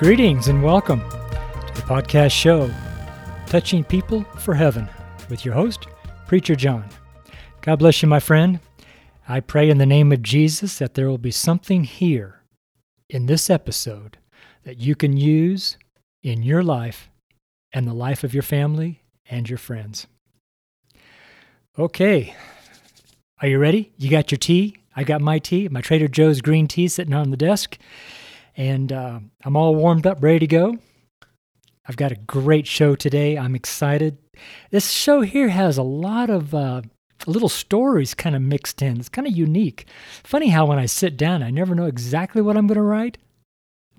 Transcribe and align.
Greetings 0.00 0.48
and 0.48 0.62
welcome 0.62 1.00
to 1.10 1.72
the 1.74 1.82
podcast 1.82 2.30
show, 2.30 2.70
Touching 3.44 3.84
People 3.84 4.24
for 4.38 4.54
Heaven, 4.54 4.88
with 5.28 5.44
your 5.44 5.52
host, 5.52 5.88
Preacher 6.26 6.56
John. 6.56 6.88
God 7.60 7.80
bless 7.80 8.00
you, 8.00 8.08
my 8.08 8.18
friend. 8.18 8.60
I 9.28 9.40
pray 9.40 9.68
in 9.68 9.76
the 9.76 9.84
name 9.84 10.10
of 10.10 10.22
Jesus 10.22 10.78
that 10.78 10.94
there 10.94 11.06
will 11.06 11.18
be 11.18 11.30
something 11.30 11.84
here 11.84 12.40
in 13.10 13.26
this 13.26 13.50
episode 13.50 14.16
that 14.64 14.78
you 14.78 14.94
can 14.94 15.18
use 15.18 15.76
in 16.22 16.42
your 16.42 16.62
life 16.62 17.10
and 17.70 17.86
the 17.86 17.92
life 17.92 18.24
of 18.24 18.32
your 18.32 18.42
family 18.42 19.02
and 19.28 19.50
your 19.50 19.58
friends. 19.58 20.06
Okay, 21.78 22.34
are 23.42 23.48
you 23.48 23.58
ready? 23.58 23.92
You 23.98 24.08
got 24.08 24.32
your 24.32 24.38
tea? 24.38 24.78
I 24.96 25.04
got 25.04 25.20
my 25.20 25.38
tea, 25.38 25.68
my 25.68 25.82
Trader 25.82 26.08
Joe's 26.08 26.40
green 26.40 26.68
tea 26.68 26.88
sitting 26.88 27.12
on 27.12 27.30
the 27.30 27.36
desk, 27.36 27.76
and 28.56 28.92
uh, 28.92 29.20
I'm 29.44 29.56
all 29.56 29.74
warmed 29.74 30.06
up, 30.06 30.22
ready 30.22 30.40
to 30.40 30.46
go. 30.46 30.78
I've 31.86 31.96
got 31.96 32.12
a 32.12 32.16
great 32.16 32.66
show 32.66 32.94
today. 32.94 33.36
I'm 33.36 33.54
excited. 33.54 34.18
This 34.70 34.90
show 34.90 35.22
here 35.22 35.48
has 35.48 35.76
a 35.76 35.82
lot 35.82 36.30
of 36.30 36.54
uh, 36.54 36.82
little 37.26 37.48
stories 37.48 38.14
kind 38.14 38.36
of 38.36 38.42
mixed 38.42 38.82
in. 38.82 38.98
It's 38.98 39.08
kind 39.08 39.26
of 39.26 39.36
unique. 39.36 39.86
Funny 40.22 40.48
how 40.48 40.66
when 40.66 40.78
I 40.78 40.86
sit 40.86 41.16
down, 41.16 41.42
I 41.42 41.50
never 41.50 41.74
know 41.74 41.86
exactly 41.86 42.42
what 42.42 42.56
I'm 42.56 42.66
going 42.66 42.76
to 42.76 42.82
write, 42.82 43.18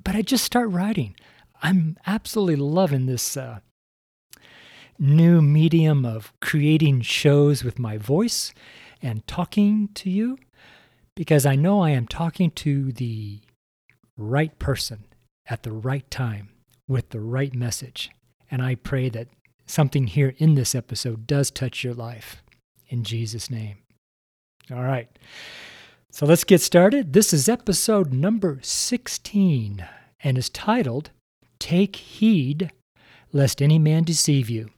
but 0.04 0.16
I 0.16 0.22
just 0.22 0.46
start 0.46 0.70
writing. 0.70 1.16
I'm 1.62 1.98
absolutely 2.08 2.56
loving 2.56 3.06
this 3.06 3.38
uh, 3.38 3.60
new 4.98 5.42
medium 5.42 6.06
of 6.06 6.34
creating 6.40 7.02
shows 7.02 7.64
with 7.64 7.78
my 7.78 7.98
voice 7.98 8.54
and 9.02 9.26
talking 9.28 9.90
to 9.96 10.10
you 10.10 10.38
because 11.16 11.46
I 11.46 11.56
know 11.56 11.82
I 11.82 11.92
am 11.92 12.08
talking 12.08 12.52
to 12.52 12.92
the 12.92 13.42
right 14.18 14.58
person 14.60 15.06
at 15.50 15.64
the 15.64 15.72
right 15.72 16.10
time 16.12 16.50
with 16.88 17.10
the 17.10 17.20
right 17.20 17.54
message. 17.54 18.12
And 18.50 18.62
I 18.62 18.76
pray 18.76 19.10
that 19.10 19.30
something 19.66 20.08
here 20.08 20.34
in 20.38 20.56
this 20.56 20.76
episode 20.76 21.26
does 21.28 21.50
touch 21.50 21.84
your 21.84 21.94
life 21.94 22.44
in 22.90 23.04
Jesus' 23.04 23.50
name. 23.50 23.78
All 24.70 24.84
right. 24.84 25.08
So 26.12 26.26
let's 26.26 26.44
get 26.44 26.62
started. 26.62 27.14
This 27.14 27.34
is 27.34 27.48
episode 27.48 28.12
number 28.12 28.60
16 28.62 29.88
and 30.24 30.38
is 30.38 30.50
titled 30.50 31.12
Take 31.60 31.96
Heed 31.96 32.72
Lest 33.32 33.62
Any 33.62 33.80
Man 33.80 34.04
Deceive 34.04 34.50
You. 34.50 34.70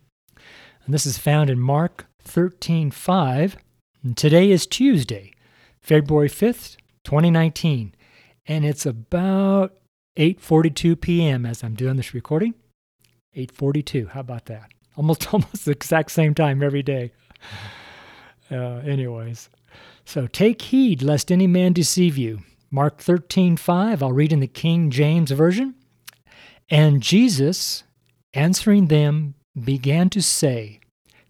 And 0.85 0.93
this 0.93 1.05
is 1.05 1.17
found 1.17 1.49
in 1.49 1.59
Mark 1.59 2.05
13 2.21 2.91
5. 2.91 3.57
And 4.03 4.17
today 4.17 4.51
is 4.51 4.67
Tuesday, 4.67 5.33
February 5.81 6.29
5th, 6.29 6.75
2019, 7.03 7.95
and 8.45 8.65
it's 8.65 8.85
about 8.85 9.73
8:42 10.17 10.99
p.m. 10.99 11.45
as 11.45 11.63
I'm 11.63 11.75
doing 11.75 11.95
this 11.95 12.13
recording. 12.13 12.53
8:42. 13.35 14.09
How 14.09 14.19
about 14.19 14.45
that? 14.45 14.71
Almost 14.97 15.33
almost 15.33 15.65
the 15.65 15.71
exact 15.71 16.11
same 16.11 16.35
time 16.35 16.61
every 16.61 16.83
day. 16.83 17.11
Uh, 18.51 18.77
anyways, 18.85 19.49
so 20.05 20.27
take 20.27 20.61
heed 20.61 21.01
lest 21.01 21.31
any 21.31 21.47
man 21.47 21.73
deceive 21.73 22.15
you. 22.15 22.41
Mark 22.69 22.99
13:5. 22.99 24.03
I'll 24.03 24.11
read 24.11 24.31
in 24.31 24.39
the 24.39 24.47
King 24.47 24.91
James 24.91 25.31
version. 25.31 25.73
And 26.69 27.01
Jesus, 27.01 27.83
answering 28.33 28.87
them, 28.87 29.35
began 29.61 30.09
to 30.11 30.21
say, 30.21 30.79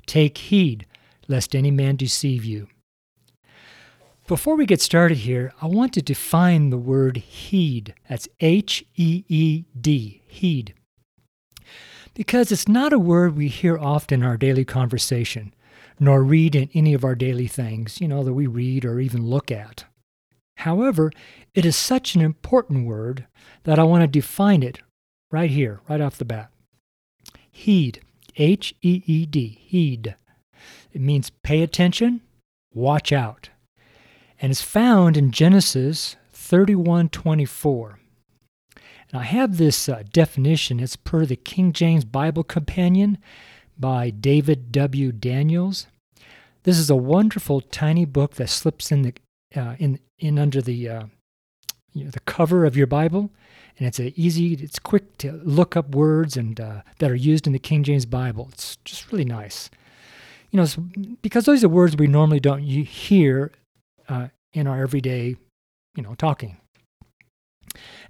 Take 0.05 0.37
heed 0.37 0.85
lest 1.27 1.55
any 1.55 1.71
man 1.71 1.95
deceive 1.95 2.43
you. 2.45 2.67
Before 4.25 4.55
we 4.55 4.65
get 4.65 4.79
started 4.79 5.17
here, 5.19 5.51
I 5.61 5.67
want 5.67 5.91
to 5.93 6.01
define 6.01 6.69
the 6.69 6.77
word 6.77 7.17
heed. 7.17 7.93
That's 8.07 8.29
H 8.39 8.85
E 8.95 9.25
E 9.27 9.65
D, 9.79 10.21
heed. 10.25 10.73
Because 12.13 12.49
it's 12.49 12.67
not 12.67 12.93
a 12.93 12.99
word 12.99 13.35
we 13.35 13.49
hear 13.49 13.77
often 13.77 14.21
in 14.21 14.25
our 14.25 14.37
daily 14.37 14.63
conversation, 14.63 15.53
nor 15.99 16.23
read 16.23 16.55
in 16.55 16.69
any 16.73 16.93
of 16.93 17.03
our 17.03 17.15
daily 17.15 17.47
things, 17.47 17.99
you 17.99 18.07
know, 18.07 18.23
that 18.23 18.33
we 18.33 18.47
read 18.47 18.85
or 18.85 19.01
even 19.01 19.27
look 19.27 19.51
at. 19.51 19.83
However, 20.57 21.11
it 21.53 21.65
is 21.65 21.75
such 21.75 22.15
an 22.15 22.21
important 22.21 22.87
word 22.87 23.27
that 23.63 23.77
I 23.77 23.83
want 23.83 24.03
to 24.03 24.07
define 24.07 24.63
it 24.63 24.79
right 25.31 25.49
here, 25.49 25.81
right 25.89 25.99
off 25.99 26.17
the 26.17 26.23
bat. 26.23 26.49
Heed, 27.51 27.99
H 28.37 28.73
E 28.81 29.03
E 29.05 29.25
D, 29.25 29.59
heed. 29.61 30.15
It 30.93 31.01
means 31.01 31.29
pay 31.29 31.61
attention, 31.61 32.21
watch 32.73 33.11
out, 33.11 33.49
and 34.41 34.51
is 34.51 34.61
found 34.61 35.17
in 35.17 35.31
Genesis 35.31 36.15
31:24. 36.33 37.99
And 38.75 39.21
I 39.21 39.23
have 39.23 39.57
this 39.57 39.87
uh, 39.87 40.03
definition. 40.11 40.79
It's 40.79 40.95
per 40.95 41.25
the 41.25 41.35
King 41.35 41.73
James 41.73 42.05
Bible 42.05 42.43
Companion 42.43 43.17
by 43.77 44.09
David 44.09 44.71
W. 44.71 45.11
Daniels. 45.11 45.87
This 46.63 46.79
is 46.79 46.89
a 46.89 46.95
wonderful 46.95 47.61
tiny 47.61 48.05
book 48.05 48.35
that 48.35 48.49
slips 48.49 48.91
in 48.91 49.03
the 49.03 49.13
uh, 49.55 49.75
in 49.79 49.99
in 50.19 50.39
under 50.39 50.61
the 50.61 50.89
uh, 50.89 51.03
you 51.93 52.05
know, 52.05 52.09
the 52.09 52.19
cover 52.21 52.65
of 52.65 52.75
your 52.75 52.87
Bible, 52.87 53.31
and 53.77 53.87
it's 53.87 53.99
a 53.99 54.19
easy, 54.19 54.53
it's 54.53 54.79
quick 54.79 55.17
to 55.19 55.33
look 55.43 55.77
up 55.77 55.93
words 55.93 56.35
and 56.35 56.59
uh, 56.59 56.81
that 56.99 57.11
are 57.11 57.15
used 57.15 57.45
in 57.45 57.53
the 57.53 57.59
King 57.59 57.83
James 57.83 58.05
Bible. 58.05 58.49
It's 58.51 58.77
just 58.83 59.11
really 59.11 59.25
nice 59.25 59.69
you 60.53 60.57
know, 60.57 60.67
because 61.23 61.45
those 61.45 61.63
are 61.63 61.69
words 61.69 61.97
we 61.97 62.05
normally 62.05 62.39
don't 62.39 62.61
hear 62.61 63.51
uh, 64.09 64.27
in 64.53 64.67
our 64.67 64.81
everyday, 64.81 65.35
you 65.95 66.03
know, 66.03 66.15
talking. 66.15 66.57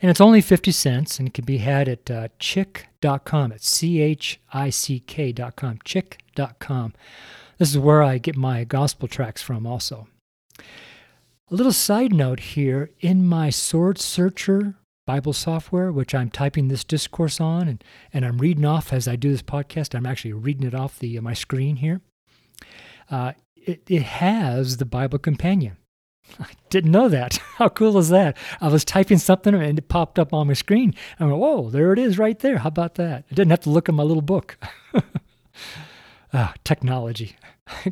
And 0.02 0.10
it's 0.10 0.22
only 0.22 0.42
50 0.42 0.72
cents 0.72 1.20
and 1.20 1.28
it 1.30 1.34
can 1.34 1.46
be 1.46 1.60
had 1.60 1.88
at 1.88 2.12
uh, 2.12 2.28
chick.com. 2.40 3.52
It's 3.54 3.70
C 3.70 4.02
H 4.02 4.40
I 4.52 4.70
C 4.70 5.00
K.com, 5.00 5.80
chick.com. 5.86 6.94
This 7.58 7.70
is 7.70 7.78
where 7.78 8.04
I 8.04 8.18
get 8.18 8.36
my 8.36 8.64
gospel 8.64 9.08
tracks 9.08 9.42
from 9.42 9.66
also. 9.66 10.08
A 10.60 11.56
little 11.56 11.72
side 11.72 12.14
note 12.14 12.40
here 12.40 12.90
in 13.00 13.26
my 13.26 13.50
Sword 13.50 14.00
Searcher 14.00 14.76
Bible 15.06 15.34
software, 15.34 15.92
which 15.92 16.16
I'm 16.16 16.30
typing 16.30 16.68
this 16.68 16.84
discourse 16.84 17.40
on 17.40 17.68
and, 17.68 17.84
and 18.12 18.26
I'm 18.26 18.38
reading 18.38 18.66
off 18.66 18.92
as 18.92 19.08
I 19.08 19.16
do 19.16 19.32
this 19.32 19.42
podcast. 19.42 19.96
I'm 19.96 20.06
actually 20.06 20.34
reading 20.34 20.68
it 20.68 20.74
off 20.74 21.00
the 21.00 21.18
uh, 21.18 21.22
my 21.22 21.34
screen 21.34 21.78
here 21.78 22.02
uh, 23.10 23.34
it, 23.56 23.84
it 23.88 24.04
has 24.04 24.78
the 24.78 24.86
Bible 24.86 25.20
Companion. 25.20 25.78
I 26.40 26.48
didn't 26.70 26.92
know 26.92 27.10
that. 27.10 27.38
How 27.58 27.70
cool 27.70 27.98
is 27.98 28.10
that? 28.10 28.38
I 28.62 28.68
was 28.68 28.86
typing 28.86 29.18
something 29.18 29.54
and 29.54 29.78
it 29.78 29.88
popped 29.88 30.20
up 30.20 30.34
on 30.34 30.48
my 30.48 30.54
screen. 30.54 30.94
I 31.20 31.26
went, 31.26 31.38
whoa, 31.38 31.70
there 31.70 31.94
it 31.94 32.00
is 32.00 32.18
right 32.18 32.40
there. 32.40 32.60
How 32.60 32.70
about 32.70 32.96
that? 32.96 33.26
I 33.32 33.36
didn't 33.36 33.52
have 33.52 33.62
to 33.62 33.70
look 33.70 33.90
in 33.90 33.96
my 33.96 34.04
little 34.04 34.22
book. 34.22 34.58
ah, 36.34 36.54
technology. 36.64 37.36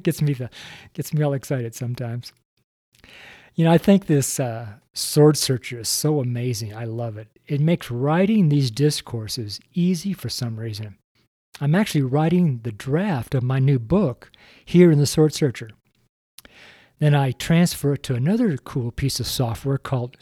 Gets 0.04 0.22
me 0.22 0.34
the, 0.34 0.50
gets 0.94 1.14
me 1.14 1.24
all 1.24 1.34
excited 1.34 1.76
sometimes. 1.76 2.34
You 3.56 3.66
know, 3.66 3.72
I 3.72 3.78
think 3.78 4.06
this 4.06 4.40
uh, 4.40 4.68
Sword 4.94 5.38
Searcher 5.38 5.80
is 5.80 5.90
so 5.90 6.20
amazing. 6.20 6.74
I 6.76 6.86
love 6.86 7.18
it. 7.18 7.28
It 7.48 7.62
makes 7.62 7.92
writing 7.92 8.50
these 8.50 8.72
discourses 8.72 9.60
easy 9.74 10.14
for 10.14 10.30
some 10.30 10.58
reason. 10.58 10.98
I'm 11.60 11.76
actually 11.76 12.02
writing 12.02 12.62
the 12.64 12.72
draft 12.72 13.36
of 13.36 13.44
my 13.44 13.60
new 13.60 13.78
book 13.78 14.32
here 14.66 14.92
in 14.92 15.00
the 15.00 15.06
Sword 15.06 15.34
Searcher. 15.34 15.70
Then 17.02 17.16
I 17.16 17.32
transfer 17.32 17.94
it 17.94 18.04
to 18.04 18.14
another 18.14 18.56
cool 18.58 18.92
piece 18.92 19.20
of 19.20 19.26
software 19.26 19.80
called 19.80 20.18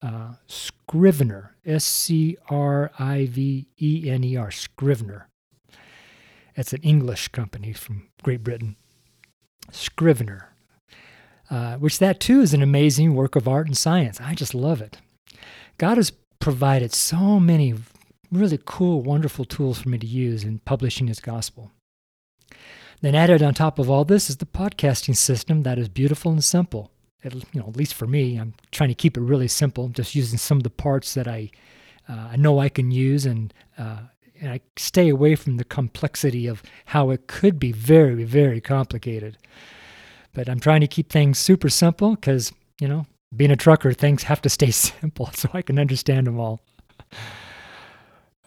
uh, 0.00 0.36
Scrivener, 0.46 1.54
S 1.66 1.84
C 1.84 2.38
R 2.48 2.90
I 2.98 3.26
V 3.26 3.66
E 3.78 4.10
N 4.10 4.24
E 4.24 4.34
R, 4.34 4.50
Scrivener. 4.50 5.28
It's 6.56 6.72
an 6.72 6.80
English 6.80 7.28
company 7.28 7.74
from 7.74 8.08
Great 8.22 8.42
Britain. 8.42 8.76
Scrivener, 9.70 10.54
uh, 11.50 11.76
which 11.76 11.98
that 11.98 12.20
too 12.20 12.40
is 12.40 12.54
an 12.54 12.62
amazing 12.62 13.14
work 13.14 13.36
of 13.36 13.46
art 13.46 13.66
and 13.66 13.76
science. 13.76 14.18
I 14.18 14.34
just 14.34 14.54
love 14.54 14.80
it. 14.80 14.96
God 15.76 15.98
has 15.98 16.10
provided 16.40 16.94
so 16.94 17.38
many 17.38 17.74
really 18.32 18.58
cool, 18.64 19.02
wonderful 19.02 19.44
tools 19.44 19.78
for 19.78 19.90
me 19.90 19.98
to 19.98 20.06
use 20.06 20.42
in 20.42 20.60
publishing 20.60 21.08
His 21.08 21.20
gospel. 21.20 21.70
Then 23.00 23.14
added 23.14 23.42
on 23.42 23.54
top 23.54 23.78
of 23.78 23.88
all 23.88 24.04
this 24.04 24.28
is 24.28 24.38
the 24.38 24.46
podcasting 24.46 25.16
system 25.16 25.62
that 25.62 25.78
is 25.78 25.88
beautiful 25.88 26.32
and 26.32 26.42
simple. 26.42 26.90
At, 27.24 27.34
you 27.34 27.60
know, 27.60 27.68
at 27.68 27.76
least 27.76 27.94
for 27.94 28.06
me, 28.06 28.36
I'm 28.36 28.54
trying 28.70 28.88
to 28.88 28.94
keep 28.94 29.16
it 29.16 29.20
really 29.20 29.48
simple. 29.48 29.88
just 29.88 30.14
using 30.14 30.38
some 30.38 30.58
of 30.58 30.64
the 30.64 30.70
parts 30.70 31.14
that 31.14 31.28
I 31.28 31.50
uh, 32.08 32.28
I 32.32 32.36
know 32.36 32.58
I 32.58 32.70
can 32.70 32.90
use, 32.90 33.26
and, 33.26 33.52
uh, 33.76 33.98
and 34.40 34.50
I 34.50 34.60
stay 34.76 35.10
away 35.10 35.34
from 35.34 35.58
the 35.58 35.64
complexity 35.64 36.46
of 36.46 36.62
how 36.86 37.10
it 37.10 37.26
could 37.26 37.58
be 37.58 37.70
very, 37.70 38.24
very 38.24 38.62
complicated. 38.62 39.36
But 40.32 40.48
I'm 40.48 40.58
trying 40.58 40.80
to 40.80 40.86
keep 40.86 41.10
things 41.10 41.38
super 41.38 41.68
simple 41.68 42.14
because 42.14 42.50
you 42.80 42.88
know, 42.88 43.06
being 43.34 43.50
a 43.50 43.56
trucker, 43.56 43.92
things 43.92 44.24
have 44.24 44.40
to 44.42 44.48
stay 44.48 44.70
simple 44.72 45.30
so 45.34 45.50
I 45.52 45.62
can 45.62 45.78
understand 45.78 46.26
them 46.26 46.38
all. 46.38 46.60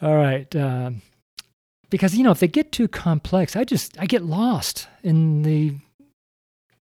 All 0.02 0.16
right. 0.16 0.54
Uh, 0.56 0.92
because 1.92 2.16
you 2.16 2.24
know, 2.24 2.32
if 2.32 2.40
they 2.40 2.48
get 2.48 2.72
too 2.72 2.88
complex, 2.88 3.56
I 3.56 3.64
just 3.64 4.00
I 4.00 4.08
get 4.08 4.24
lost 4.24 4.88
in 5.04 5.44
the 5.44 5.76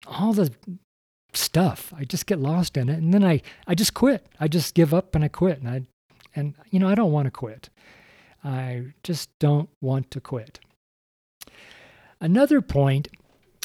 all 0.06 0.32
the 0.32 0.50
stuff. 1.34 1.92
I 1.94 2.04
just 2.04 2.24
get 2.26 2.38
lost 2.38 2.78
in 2.78 2.88
it, 2.88 2.96
and 2.96 3.12
then 3.12 3.22
I 3.22 3.42
I 3.66 3.74
just 3.74 3.92
quit. 3.92 4.26
I 4.40 4.48
just 4.48 4.74
give 4.74 4.94
up 4.94 5.14
and 5.14 5.22
I 5.22 5.28
quit, 5.28 5.58
and 5.58 5.68
I 5.68 5.82
And, 6.34 6.54
you 6.70 6.78
know, 6.78 6.88
I 6.88 6.94
don't 6.94 7.12
want 7.12 7.26
to 7.26 7.30
quit. 7.30 7.70
I 8.44 8.92
just 9.02 9.28
don't 9.40 9.68
want 9.80 10.10
to 10.12 10.20
quit. 10.20 10.60
Another 12.20 12.60
point 12.62 13.08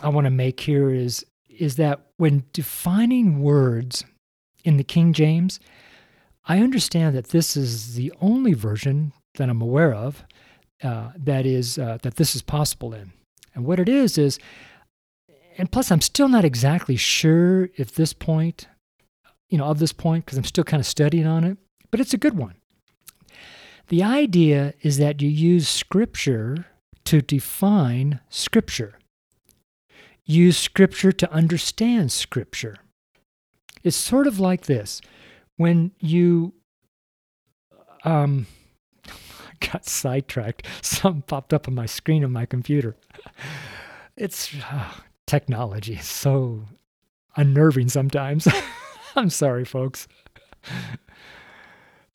I 0.01 0.09
want 0.09 0.25
to 0.25 0.31
make 0.31 0.62
here 0.62 0.89
is, 0.89 1.24
is 1.48 1.75
that 1.75 2.07
when 2.18 2.44
defining 2.53 3.41
words 3.41 4.03
in 4.63 4.77
the 4.77 4.83
King 4.83 5.13
James, 5.13 5.59
I 6.48 6.59
understand 6.59 7.15
that 7.15 7.30
this 7.30 7.56
is 7.56 7.94
the 7.95 8.12
only 8.19 8.53
version 8.53 9.13
that 9.36 9.50
I'm 9.50 9.62
aware 9.62 9.94
of 9.94 10.24
uh, 10.83 11.12
that 11.18 11.45
is 11.45 11.77
uh, 11.77 11.98
that 12.01 12.16
this 12.16 12.36
is 12.36 12.42
possible 12.42 12.94
in. 12.94 13.12
And 13.54 13.66
what 13.66 13.80
it 13.80 13.88
is 13.88 14.18
is, 14.18 14.39
and 15.57 15.72
plus, 15.72 15.92
I'm 15.92 16.01
still 16.01 16.27
not 16.27 16.45
exactly 16.45 16.98
sure 16.98 17.69
if 17.77 17.94
this 17.94 18.13
point, 18.13 18.68
you 19.50 19.57
know, 19.57 19.66
of 19.66 19.80
this 19.80 19.94
point, 19.94 20.25
because 20.25 20.38
I'm 20.38 20.44
still 20.44 20.66
kind 20.66 20.81
of 20.81 20.88
studying 20.88 21.25
on 21.25 21.44
it, 21.44 21.57
but 21.92 22.00
it's 22.00 22.13
a 22.13 22.18
good 22.18 22.38
one. 22.38 22.56
The 23.88 24.04
idea 24.04 24.74
is 24.81 24.98
that 24.98 25.22
you 25.22 25.30
use 25.30 25.69
Scripture 25.69 26.66
to 27.06 27.22
define 27.22 28.19
Scripture. 28.30 29.00
Use 30.25 30.57
Scripture 30.57 31.12
to 31.12 31.31
understand 31.31 32.12
Scripture. 32.12 32.77
It's 33.83 33.95
sort 33.95 34.25
of 34.25 34.39
like 34.39 34.66
this 34.66 35.01
when 35.57 35.92
you 36.00 36.54
um, 38.04 38.48
got 39.75 39.86
sidetracked. 39.89 40.66
Something 40.81 41.24
popped 41.24 41.54
up 41.54 41.68
on 41.68 41.75
my 41.75 41.86
screen 41.86 42.24
on 42.24 42.31
my 42.31 42.45
computer. 42.45 42.95
It's 44.18 44.56
uh, 44.72 44.92
technology 45.27 45.95
is 45.95 46.06
so 46.06 46.62
unnerving 47.36 47.89
sometimes. 47.89 48.48
I'm 49.13 49.30
sorry, 49.30 49.66
folks. 49.66 50.07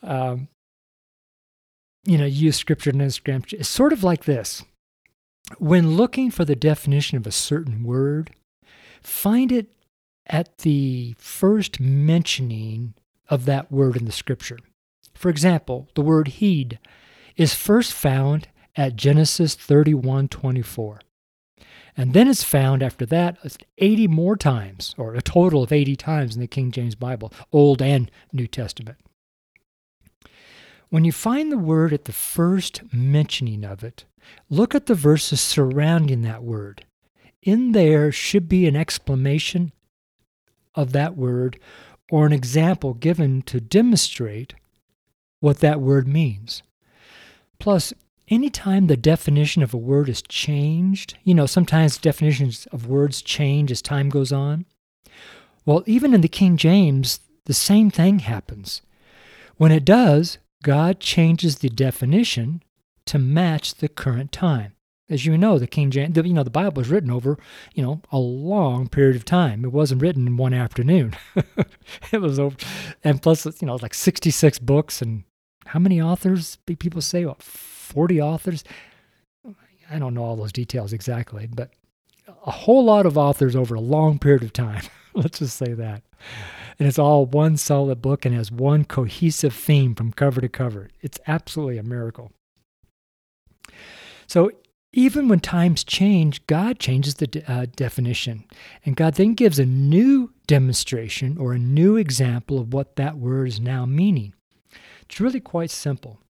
Um, 0.03 0.49
you 2.07 2.17
know, 2.17 2.25
use 2.25 2.57
scripture 2.57 2.89
and 2.89 3.13
scripture. 3.13 3.59
It's 3.59 3.69
sort 3.69 3.93
of 3.93 4.03
like 4.03 4.25
this. 4.25 4.65
When 5.59 5.91
looking 5.91 6.31
for 6.31 6.47
the 6.47 6.57
definition 6.57 7.19
of 7.19 7.27
a 7.27 7.31
certain 7.31 7.85
word, 7.85 8.31
find 9.03 9.53
it 9.53 9.71
at 10.27 10.57
the 10.61 11.15
first 11.19 11.81
mentioning 11.81 12.95
of 13.29 13.45
that 13.45 13.71
word 13.71 13.99
in 13.99 14.07
the 14.07 14.11
scripture. 14.11 14.59
For 15.13 15.29
example, 15.29 15.91
the 15.95 16.01
word 16.01 16.29
heed 16.29 16.79
is 17.41 17.55
first 17.55 17.95
found 17.95 18.49
at 18.77 18.97
Genesis 18.97 19.57
31:24. 19.57 21.01
And 21.97 22.13
then 22.13 22.29
it's 22.29 22.45
found 22.45 22.83
after 22.83 23.07
that 23.07 23.39
80 23.79 24.09
more 24.09 24.37
times, 24.37 24.95
or 24.99 25.15
a 25.15 25.23
total 25.23 25.63
of 25.63 25.73
80 25.73 25.97
times 25.97 26.35
in 26.35 26.43
the 26.43 26.47
King 26.47 26.71
James 26.71 26.95
Bible, 26.95 27.33
Old 27.51 27.81
and 27.81 28.11
New 28.31 28.47
Testament. 28.47 28.99
When 30.91 31.07
you 31.07 31.13
find 31.13 31.51
the 31.51 31.57
word 31.57 31.95
at 31.95 32.05
the 32.05 32.13
first 32.13 32.83
mentioning 32.93 33.65
of 33.65 33.83
it, 33.83 34.05
look 34.51 34.75
at 34.75 34.85
the 34.85 34.95
verses 34.95 35.41
surrounding 35.41 36.21
that 36.21 36.43
word. 36.43 36.85
In 37.41 37.73
there 37.73 38.13
should 38.13 38.51
be 38.51 38.67
an 38.67 38.77
exclamation 38.77 39.73
of 40.75 40.93
that 40.93 41.17
word 41.17 41.59
or 42.11 42.27
an 42.27 42.35
example 42.35 42.93
given 42.93 43.41
to 43.43 43.63
demonstrate 43.63 44.53
what 45.41 45.61
that 45.61 45.81
word 45.81 46.07
means. 46.07 46.63
Plus, 47.61 47.93
anytime 48.29 48.87
the 48.87 48.97
definition 48.97 49.63
of 49.63 49.75
a 49.75 49.77
word 49.77 50.09
is 50.09 50.23
changed, 50.23 51.17
you 51.23 51.35
know, 51.35 51.47
sometimes 51.47 51.99
definitions 51.99 52.67
of 52.73 52.89
words 52.89 53.23
change 53.23 53.71
as 53.71 53.83
time 53.83 54.09
goes 54.09 54.33
on. 54.33 54.65
Well, 55.67 55.85
even 55.87 56.15
in 56.15 56.23
the 56.23 56.29
King 56.29 56.57
James, 56.57 57.21
the 57.45 57.55
same 57.55 57.91
thing 57.91 58.21
happens. 58.21 58.81
When 59.59 59.73
it 59.73 59.85
does, 59.85 60.39
God 60.63 61.01
changes 61.01 61.59
the 61.59 61.69
definition 61.69 62.63
to 63.05 63.19
match 63.19 63.75
the 63.75 63.89
current 63.89 64.33
time. 64.33 64.73
As 65.11 65.27
you 65.27 65.37
know, 65.37 65.59
the 65.59 65.67
King 65.67 65.91
James, 65.91 66.15
the, 66.15 66.27
you 66.27 66.33
know, 66.33 66.45
the 66.45 66.51
Bible 66.51 66.81
was 66.81 66.89
written 66.89 67.11
over, 67.11 67.37
you 67.75 67.83
know, 67.83 68.01
a 68.11 68.19
long 68.19 68.89
period 68.89 69.17
of 69.17 69.25
time. 69.25 69.65
It 69.65 69.73
wasn't 69.73 70.01
written 70.01 70.27
in 70.27 70.37
one 70.37 70.55
afternoon. 70.55 71.15
it 72.13 72.21
was 72.21 72.39
over, 72.39 72.57
and 73.05 73.21
plus, 73.21 73.45
you 73.61 73.67
know, 73.67 73.77
like 73.77 73.93
66 73.93 74.61
books 74.61 75.03
and 75.03 75.25
how 75.71 75.79
many 75.79 76.03
authors? 76.03 76.59
People 76.67 77.01
say 77.01 77.25
what, 77.25 77.41
40 77.41 78.21
authors. 78.21 78.65
I 79.89 80.01
don't 80.01 80.15
know 80.15 80.25
all 80.25 80.35
those 80.35 80.53
details 80.53 80.93
exactly, 80.93 81.47
but 81.47 81.71
a 82.45 82.51
whole 82.51 82.85
lot 82.85 83.07
of 83.07 83.17
authors 83.17 83.55
over 83.55 83.77
a 83.77 83.81
long 83.81 84.19
period 84.19 84.43
of 84.43 84.53
time. 84.53 84.83
Let's 85.15 85.39
just 85.39 85.57
say 85.57 85.73
that. 85.75 86.03
And 86.81 86.89
it's 86.89 86.99
all 86.99 87.25
one 87.25 87.57
solid 87.57 88.03
book 88.03 88.25
and 88.25 88.35
has 88.35 88.51
one 88.51 88.85
cohesive 88.85 89.55
theme 89.55 89.95
from 89.95 90.13
cover 90.13 90.41
to 90.41 90.49
cover. 90.49 90.89
It's 91.03 91.21
absolutely 91.29 91.79
a 91.79 91.85
miracle. 91.85 92.33
So, 94.27 94.51
even 94.93 95.29
when 95.29 95.39
times 95.39 95.85
change, 95.85 96.45
God 96.49 96.81
changes 96.81 97.15
the 97.15 97.29
de- 97.29 97.53
uh, 97.53 97.67
definition. 97.77 98.45
And 98.85 98.97
God 98.97 99.15
then 99.15 99.35
gives 99.35 99.61
a 99.61 99.67
new 99.67 100.33
demonstration 100.49 101.39
or 101.39 101.53
a 101.53 101.61
new 101.61 101.95
example 101.97 102.59
of 102.59 102.73
what 102.75 102.97
that 102.97 103.19
word 103.19 103.47
is 103.47 103.61
now 103.61 103.87
meaning. 103.87 104.35
It's 105.11 105.21
really 105.21 105.41
quite 105.41 105.73
simple 105.73 106.21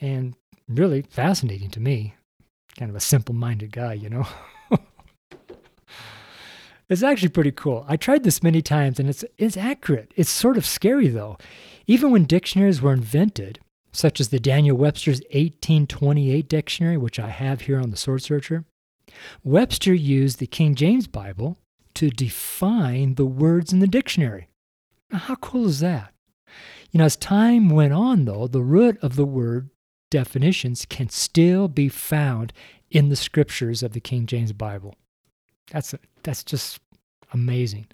and 0.00 0.34
really 0.66 1.02
fascinating 1.02 1.68
to 1.72 1.80
me. 1.80 2.14
Kind 2.78 2.88
of 2.88 2.96
a 2.96 3.00
simple 3.00 3.34
minded 3.34 3.72
guy, 3.72 3.92
you 3.92 4.08
know? 4.08 4.26
it's 6.88 7.02
actually 7.02 7.28
pretty 7.28 7.52
cool. 7.52 7.84
I 7.86 7.98
tried 7.98 8.24
this 8.24 8.42
many 8.42 8.62
times 8.62 8.98
and 8.98 9.10
it's, 9.10 9.22
it's 9.36 9.58
accurate. 9.58 10.12
It's 10.16 10.30
sort 10.30 10.56
of 10.56 10.64
scary 10.64 11.08
though. 11.08 11.36
Even 11.86 12.10
when 12.10 12.24
dictionaries 12.24 12.80
were 12.80 12.94
invented, 12.94 13.60
such 13.92 14.18
as 14.18 14.30
the 14.30 14.40
Daniel 14.40 14.78
Webster's 14.78 15.20
1828 15.32 16.48
dictionary, 16.48 16.96
which 16.96 17.18
I 17.18 17.28
have 17.28 17.62
here 17.62 17.78
on 17.78 17.90
the 17.90 17.98
Sword 17.98 18.22
Searcher, 18.22 18.64
Webster 19.44 19.92
used 19.92 20.38
the 20.38 20.46
King 20.46 20.74
James 20.74 21.06
Bible 21.06 21.58
to 21.94 22.08
define 22.08 23.16
the 23.16 23.26
words 23.26 23.74
in 23.74 23.80
the 23.80 23.86
dictionary. 23.86 24.48
Now, 25.10 25.18
how 25.18 25.34
cool 25.34 25.66
is 25.66 25.80
that? 25.80 26.14
You 26.96 27.00
know, 27.00 27.04
as 27.04 27.16
time 27.16 27.68
went 27.68 27.92
on, 27.92 28.24
though, 28.24 28.46
the 28.46 28.62
root 28.62 28.98
of 29.02 29.16
the 29.16 29.26
word 29.26 29.68
definitions 30.10 30.86
can 30.86 31.10
still 31.10 31.68
be 31.68 31.90
found 31.90 32.54
in 32.90 33.10
the 33.10 33.16
scriptures 33.16 33.82
of 33.82 33.92
the 33.92 34.00
King 34.00 34.24
James 34.24 34.54
Bible. 34.54 34.94
That's, 35.70 35.94
that's 36.22 36.42
just 36.42 36.80
amazing. 37.34 37.88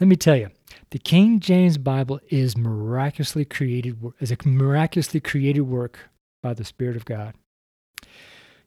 Let 0.00 0.06
me 0.06 0.16
tell 0.16 0.36
you, 0.36 0.48
the 0.88 0.98
King 0.98 1.38
James 1.38 1.76
Bible 1.76 2.18
is 2.30 2.56
miraculously 2.56 3.44
created 3.44 4.02
is 4.20 4.30
a 4.30 4.38
miraculously 4.42 5.20
created 5.20 5.60
work 5.60 5.98
by 6.42 6.54
the 6.54 6.64
Spirit 6.64 6.96
of 6.96 7.04
God. 7.04 7.34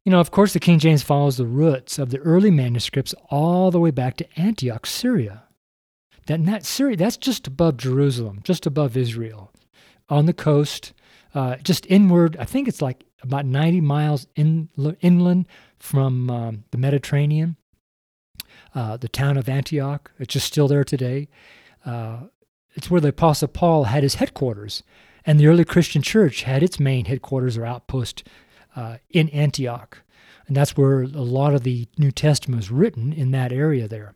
You 0.05 0.11
know, 0.11 0.19
of 0.19 0.29
course, 0.29 0.53
the 0.53 0.59
King 0.59 0.77
James 0.77 1.01
follows 1.01 1.37
the 1.37 1.47
roots 1.47 1.97
of 1.97 2.11
the 2.11 2.19
early 2.19 2.51
manuscripts 2.51 3.15
all 3.31 3.71
the 3.71 3.79
way 3.79 3.89
back 3.89 4.17
to 4.17 4.39
Antioch, 4.39 4.85
Syria. 4.85 5.45
That, 6.27 6.45
that 6.45 6.65
Syria, 6.65 6.97
that's 6.97 7.17
just 7.17 7.47
above 7.47 7.77
Jerusalem, 7.77 8.41
just 8.43 8.65
above 8.65 8.95
Israel, 8.95 9.51
on 10.09 10.25
the 10.25 10.33
coast, 10.33 10.93
uh, 11.33 11.55
just 11.57 11.85
inward. 11.87 12.37
I 12.39 12.45
think 12.45 12.67
it's 12.67 12.81
like 12.81 13.05
about 13.23 13.45
90 13.45 13.81
miles 13.81 14.27
in, 14.35 14.69
inland 15.01 15.47
from 15.79 16.29
um, 16.29 16.63
the 16.71 16.77
Mediterranean. 16.77 17.57
Uh, 18.73 18.95
the 18.97 19.09
town 19.09 19.37
of 19.37 19.49
Antioch, 19.49 20.11
it's 20.17 20.33
just 20.33 20.47
still 20.47 20.67
there 20.67 20.83
today. 20.83 21.27
Uh, 21.85 22.21
it's 22.73 22.89
where 22.89 23.01
the 23.01 23.09
Apostle 23.09 23.49
Paul 23.49 23.85
had 23.85 24.03
his 24.03 24.15
headquarters, 24.15 24.83
and 25.25 25.39
the 25.39 25.47
early 25.47 25.65
Christian 25.65 26.01
church 26.01 26.43
had 26.43 26.63
its 26.63 26.79
main 26.79 27.05
headquarters 27.05 27.57
or 27.57 27.65
outpost 27.65 28.23
uh, 28.75 28.97
in 29.09 29.27
Antioch. 29.29 30.03
And 30.47 30.55
that's 30.55 30.77
where 30.77 31.01
a 31.01 31.07
lot 31.07 31.53
of 31.53 31.63
the 31.63 31.87
New 31.97 32.11
Testament 32.11 32.59
was 32.59 32.71
written 32.71 33.11
in 33.11 33.31
that 33.31 33.51
area 33.51 33.87
there 33.87 34.15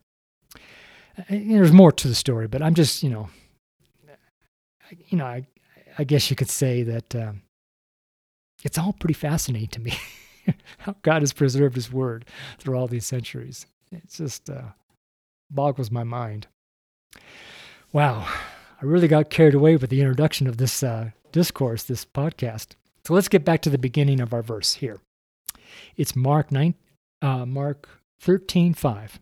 there's 1.30 1.72
more 1.72 1.92
to 1.92 2.08
the 2.08 2.16
story, 2.16 2.48
but 2.48 2.62
I'm 2.62 2.74
just, 2.74 3.04
you 3.04 3.10
know, 3.10 3.30
you 5.08 5.18
know, 5.18 5.26
I, 5.26 5.48
I 5.98 6.04
guess 6.04 6.30
you 6.30 6.36
could 6.36 6.50
say 6.50 6.84
that 6.84 7.16
um, 7.16 7.42
it's 8.64 8.78
all 8.78 8.94
pretty 8.94 9.14
fascinating 9.14 9.70
to 9.70 9.82
me 9.82 9.94
how 10.80 10.96
God 11.02 11.22
has 11.22 11.34
preserved 11.34 11.76
His 11.76 11.92
Word 11.92 12.26
through 12.60 12.78
all 12.78 12.88
these 12.88 13.06
centuries. 13.06 13.66
It 13.92 14.10
just 14.10 14.50
uh, 14.50 14.62
boggles 15.50 15.92
my 15.92 16.04
mind. 16.04 16.48
Wow, 17.94 18.28
I 18.82 18.86
really 18.86 19.08
got 19.08 19.30
carried 19.30 19.54
away 19.54 19.78
with 19.78 19.90
the 19.90 20.02
introduction 20.02 20.48
of 20.48 20.58
this 20.58 20.84
uh, 20.84 21.12
discourse, 21.32 21.84
this 21.84 22.06
podcast. 22.06 22.76
So 23.06 23.14
let's 23.14 23.30
get 23.30 23.46
back 23.46 23.62
to 23.62 23.70
the 23.70 23.78
beginning 23.78 24.20
of 24.20 24.34
our 24.34 24.42
verse 24.42 24.76
here. 24.76 25.00
It's 25.96 26.16
Mark 26.16 26.52
nine, 26.52 26.76
uh, 27.22 27.46
Mark 27.46 27.88
thirteen 28.20 28.74
five. 28.74 29.20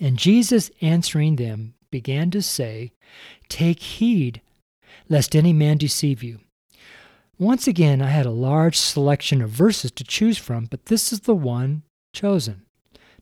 And 0.00 0.18
Jesus 0.18 0.70
answering 0.80 1.36
them 1.36 1.74
began 1.90 2.30
to 2.32 2.42
say, 2.42 2.92
Take 3.48 3.80
heed 3.80 4.42
lest 5.08 5.34
any 5.34 5.52
man 5.52 5.78
deceive 5.78 6.22
you. 6.22 6.40
Once 7.38 7.66
again, 7.66 8.00
I 8.00 8.08
had 8.08 8.26
a 8.26 8.30
large 8.30 8.78
selection 8.78 9.42
of 9.42 9.50
verses 9.50 9.90
to 9.92 10.04
choose 10.04 10.38
from, 10.38 10.66
but 10.66 10.86
this 10.86 11.12
is 11.12 11.20
the 11.20 11.34
one 11.34 11.82
chosen. 12.12 12.62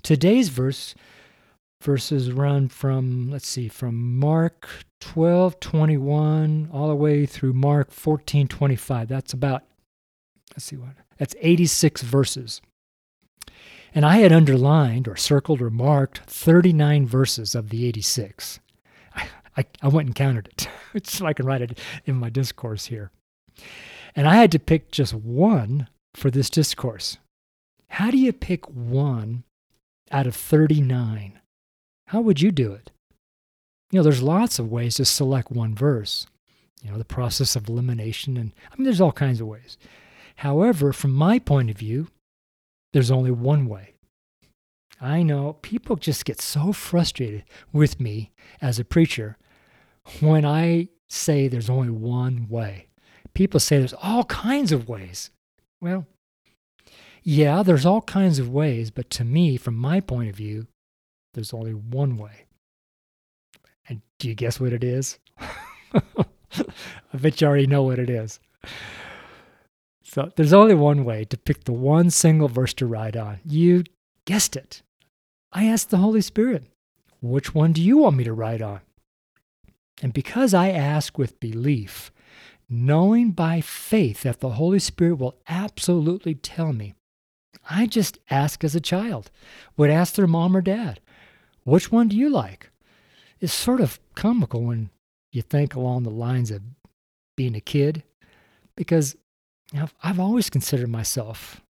Today's 0.02 0.50
verse 0.50 0.94
verses 1.82 2.32
run 2.32 2.68
from, 2.68 3.30
let's 3.30 3.46
see, 3.46 3.68
from 3.68 4.18
Mark 4.18 4.68
12, 5.00 5.60
21, 5.60 6.70
all 6.72 6.88
the 6.88 6.94
way 6.94 7.26
through 7.26 7.52
Mark 7.52 7.90
14, 7.90 8.48
25. 8.48 9.08
That's 9.08 9.32
about, 9.32 9.64
let's 10.52 10.64
see 10.64 10.76
what, 10.76 10.94
that's 11.18 11.34
86 11.40 12.02
verses. 12.02 12.62
And 13.94 14.04
I 14.04 14.16
had 14.16 14.32
underlined 14.32 15.06
or 15.06 15.16
circled 15.16 15.62
or 15.62 15.70
marked 15.70 16.18
39 16.26 17.06
verses 17.06 17.54
of 17.54 17.70
the 17.70 17.86
86. 17.86 18.58
I, 19.14 19.28
I, 19.56 19.64
I 19.82 19.88
went 19.88 20.08
and 20.08 20.16
counted 20.16 20.48
it, 20.48 20.68
so 21.06 21.26
I 21.26 21.32
can 21.32 21.46
write 21.46 21.62
it 21.62 21.78
in 22.04 22.16
my 22.16 22.28
discourse 22.28 22.86
here. 22.86 23.12
And 24.16 24.26
I 24.26 24.34
had 24.34 24.50
to 24.52 24.58
pick 24.58 24.90
just 24.90 25.14
one 25.14 25.88
for 26.12 26.30
this 26.30 26.50
discourse. 26.50 27.18
How 27.88 28.10
do 28.10 28.18
you 28.18 28.32
pick 28.32 28.68
one 28.68 29.44
out 30.10 30.26
of 30.26 30.34
39? 30.34 31.38
How 32.08 32.20
would 32.20 32.40
you 32.40 32.50
do 32.50 32.72
it? 32.72 32.90
You 33.92 34.00
know, 34.00 34.02
there's 34.02 34.22
lots 34.22 34.58
of 34.58 34.70
ways 34.70 34.96
to 34.96 35.04
select 35.04 35.52
one 35.52 35.74
verse. 35.74 36.26
You 36.82 36.90
know, 36.90 36.98
the 36.98 37.04
process 37.04 37.54
of 37.54 37.68
elimination, 37.68 38.36
and 38.36 38.52
I 38.70 38.76
mean, 38.76 38.84
there's 38.84 39.00
all 39.00 39.12
kinds 39.12 39.40
of 39.40 39.46
ways. 39.46 39.78
However, 40.36 40.92
from 40.92 41.12
my 41.12 41.38
point 41.38 41.70
of 41.70 41.78
view, 41.78 42.08
there's 42.94 43.10
only 43.10 43.32
one 43.32 43.66
way. 43.66 43.94
I 45.00 45.24
know 45.24 45.54
people 45.62 45.96
just 45.96 46.24
get 46.24 46.40
so 46.40 46.72
frustrated 46.72 47.42
with 47.72 47.98
me 47.98 48.30
as 48.62 48.78
a 48.78 48.84
preacher 48.84 49.36
when 50.20 50.44
I 50.44 50.90
say 51.08 51.48
there's 51.48 51.68
only 51.68 51.90
one 51.90 52.46
way. 52.48 52.86
People 53.34 53.58
say 53.58 53.78
there's 53.78 53.94
all 54.00 54.22
kinds 54.26 54.70
of 54.70 54.88
ways. 54.88 55.30
Well, 55.80 56.06
yeah, 57.24 57.64
there's 57.64 57.84
all 57.84 58.00
kinds 58.00 58.38
of 58.38 58.48
ways, 58.48 58.92
but 58.92 59.10
to 59.10 59.24
me, 59.24 59.56
from 59.56 59.74
my 59.74 59.98
point 59.98 60.30
of 60.30 60.36
view, 60.36 60.68
there's 61.34 61.52
only 61.52 61.74
one 61.74 62.16
way. 62.16 62.46
And 63.88 64.02
do 64.20 64.28
you 64.28 64.36
guess 64.36 64.60
what 64.60 64.72
it 64.72 64.84
is? 64.84 65.18
I 65.40 66.26
bet 67.12 67.40
you 67.40 67.48
already 67.48 67.66
know 67.66 67.82
what 67.82 67.98
it 67.98 68.08
is. 68.08 68.38
So 70.14 70.30
there's 70.36 70.52
only 70.52 70.76
one 70.76 71.04
way 71.04 71.24
to 71.24 71.36
pick 71.36 71.64
the 71.64 71.72
one 71.72 72.08
single 72.08 72.46
verse 72.46 72.72
to 72.74 72.86
write 72.86 73.16
on. 73.16 73.40
You 73.44 73.82
guessed 74.26 74.54
it. 74.54 74.80
I 75.52 75.64
asked 75.64 75.90
the 75.90 75.96
Holy 75.96 76.20
Spirit, 76.20 76.66
which 77.20 77.52
one 77.52 77.72
do 77.72 77.82
you 77.82 77.98
want 77.98 78.14
me 78.14 78.22
to 78.22 78.32
write 78.32 78.62
on? 78.62 78.78
And 80.00 80.12
because 80.12 80.54
I 80.54 80.70
ask 80.70 81.18
with 81.18 81.40
belief, 81.40 82.12
knowing 82.68 83.32
by 83.32 83.60
faith 83.60 84.22
that 84.22 84.38
the 84.38 84.50
Holy 84.50 84.78
Spirit 84.78 85.16
will 85.16 85.34
absolutely 85.48 86.36
tell 86.36 86.72
me, 86.72 86.94
I 87.68 87.86
just 87.86 88.18
ask 88.30 88.62
as 88.62 88.76
a 88.76 88.80
child, 88.80 89.32
would 89.76 89.90
ask 89.90 90.14
their 90.14 90.28
mom 90.28 90.56
or 90.56 90.60
dad, 90.60 91.00
which 91.64 91.90
one 91.90 92.06
do 92.06 92.16
you 92.16 92.30
like? 92.30 92.70
It's 93.40 93.52
sort 93.52 93.80
of 93.80 93.98
comical 94.14 94.62
when 94.62 94.90
you 95.32 95.42
think 95.42 95.74
along 95.74 96.04
the 96.04 96.10
lines 96.10 96.52
of 96.52 96.62
being 97.36 97.56
a 97.56 97.60
kid, 97.60 98.04
because 98.76 99.16
know, 99.80 99.88
I've 100.02 100.20
always 100.20 100.50
considered 100.50 100.88
myself 100.88 101.60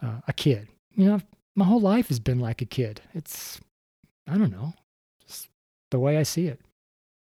uh, 0.00 0.20
a 0.28 0.32
kid. 0.32 0.68
You 0.94 1.06
know, 1.06 1.20
my 1.54 1.64
whole 1.64 1.80
life 1.80 2.08
has 2.08 2.20
been 2.20 2.38
like 2.38 2.62
a 2.62 2.66
kid. 2.66 3.00
It's, 3.14 3.60
I 4.26 4.38
don't 4.38 4.52
know, 4.52 4.74
it's 5.22 5.48
the 5.90 5.98
way 5.98 6.16
I 6.16 6.22
see 6.22 6.46
it. 6.46 6.60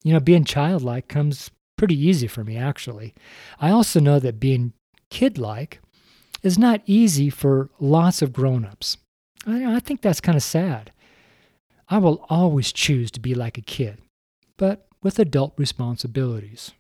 You 0.04 0.14
know, 0.14 0.20
being 0.20 0.44
childlike 0.44 1.08
comes 1.08 1.52
pretty 1.78 2.00
easy 2.00 2.28
for 2.28 2.44
me, 2.44 2.58
actually. 2.58 3.14
I 3.60 3.72
also 3.72 4.00
know 4.00 4.20
that 4.20 4.40
being 4.40 4.74
kidlike 5.12 5.80
is 6.44 6.58
not 6.58 6.82
easy 6.86 7.30
for 7.30 7.70
lots 7.80 8.22
of 8.22 8.34
grown 8.34 8.66
ups. 8.66 8.98
I, 9.48 9.76
I 9.76 9.80
think 9.80 10.02
that's 10.02 10.22
kind 10.22 10.36
of 10.36 10.44
sad. 10.44 10.92
I 11.90 11.98
will 11.98 12.26
always 12.30 12.72
choose 12.72 13.12
to 13.12 13.20
be 13.20 13.36
like 13.36 13.58
a 13.58 13.62
kid, 13.62 14.00
but 14.58 14.88
with 15.04 15.20
adult 15.20 15.54
responsibilities. 15.58 16.72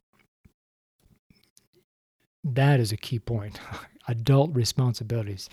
That 2.46 2.80
is 2.80 2.92
a 2.92 2.98
key 2.98 3.20
point. 3.20 3.60
adult 4.08 4.56
responsibilities. 4.56 5.50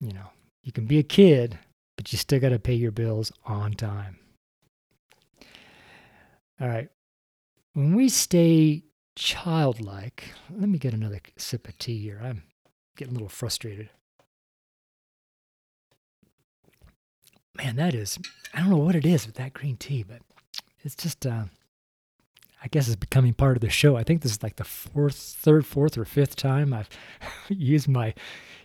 You 0.00 0.12
know, 0.12 0.30
you 0.62 0.72
can 0.72 0.86
be 0.86 0.98
a 0.98 1.02
kid, 1.02 1.58
but 1.96 2.12
you 2.12 2.18
still 2.18 2.40
got 2.40 2.50
to 2.50 2.58
pay 2.58 2.74
your 2.74 2.92
bills 2.92 3.32
on 3.44 3.72
time. 3.74 4.18
All 6.60 6.68
right. 6.68 6.88
When 7.74 7.94
we 7.94 8.08
stay 8.08 8.84
childlike, 9.16 10.32
let 10.50 10.68
me 10.68 10.78
get 10.78 10.94
another 10.94 11.20
sip 11.36 11.68
of 11.68 11.76
tea 11.76 11.98
here. 11.98 12.20
I'm 12.22 12.44
getting 12.96 13.12
a 13.12 13.16
little 13.16 13.28
frustrated. 13.28 13.90
man, 17.56 17.76
that 17.76 17.94
is, 17.94 18.18
I 18.54 18.60
don't 18.60 18.70
know 18.70 18.76
what 18.76 18.94
it 18.94 19.06
is 19.06 19.26
with 19.26 19.36
that 19.36 19.54
green 19.54 19.76
tea, 19.76 20.02
but 20.02 20.20
it's 20.82 20.94
just, 20.94 21.26
uh, 21.26 21.44
I 22.66 22.68
guess 22.68 22.88
it's 22.88 22.96
becoming 22.96 23.32
part 23.32 23.56
of 23.56 23.60
the 23.60 23.70
show. 23.70 23.94
I 23.94 24.02
think 24.02 24.22
this 24.22 24.32
is 24.32 24.42
like 24.42 24.56
the 24.56 24.64
fourth, 24.64 25.14
third, 25.14 25.64
fourth, 25.64 25.96
or 25.96 26.04
fifth 26.04 26.34
time 26.34 26.74
I've 26.74 26.88
used 27.48 27.86
my 27.86 28.12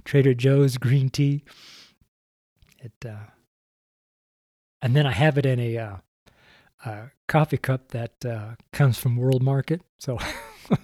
Trader 0.05 0.33
Joe's 0.33 0.79
green 0.79 1.09
tea. 1.09 1.43
It, 2.79 2.93
uh, 3.05 3.27
and 4.81 4.95
then 4.95 5.05
I 5.05 5.11
have 5.11 5.37
it 5.37 5.45
in 5.45 5.59
a, 5.59 5.77
uh, 5.77 5.97
a 6.83 7.11
coffee 7.27 7.59
cup 7.59 7.89
that 7.89 8.25
uh, 8.25 8.55
comes 8.73 8.97
from 8.97 9.17
World 9.17 9.43
Market. 9.43 9.83
So 9.99 10.17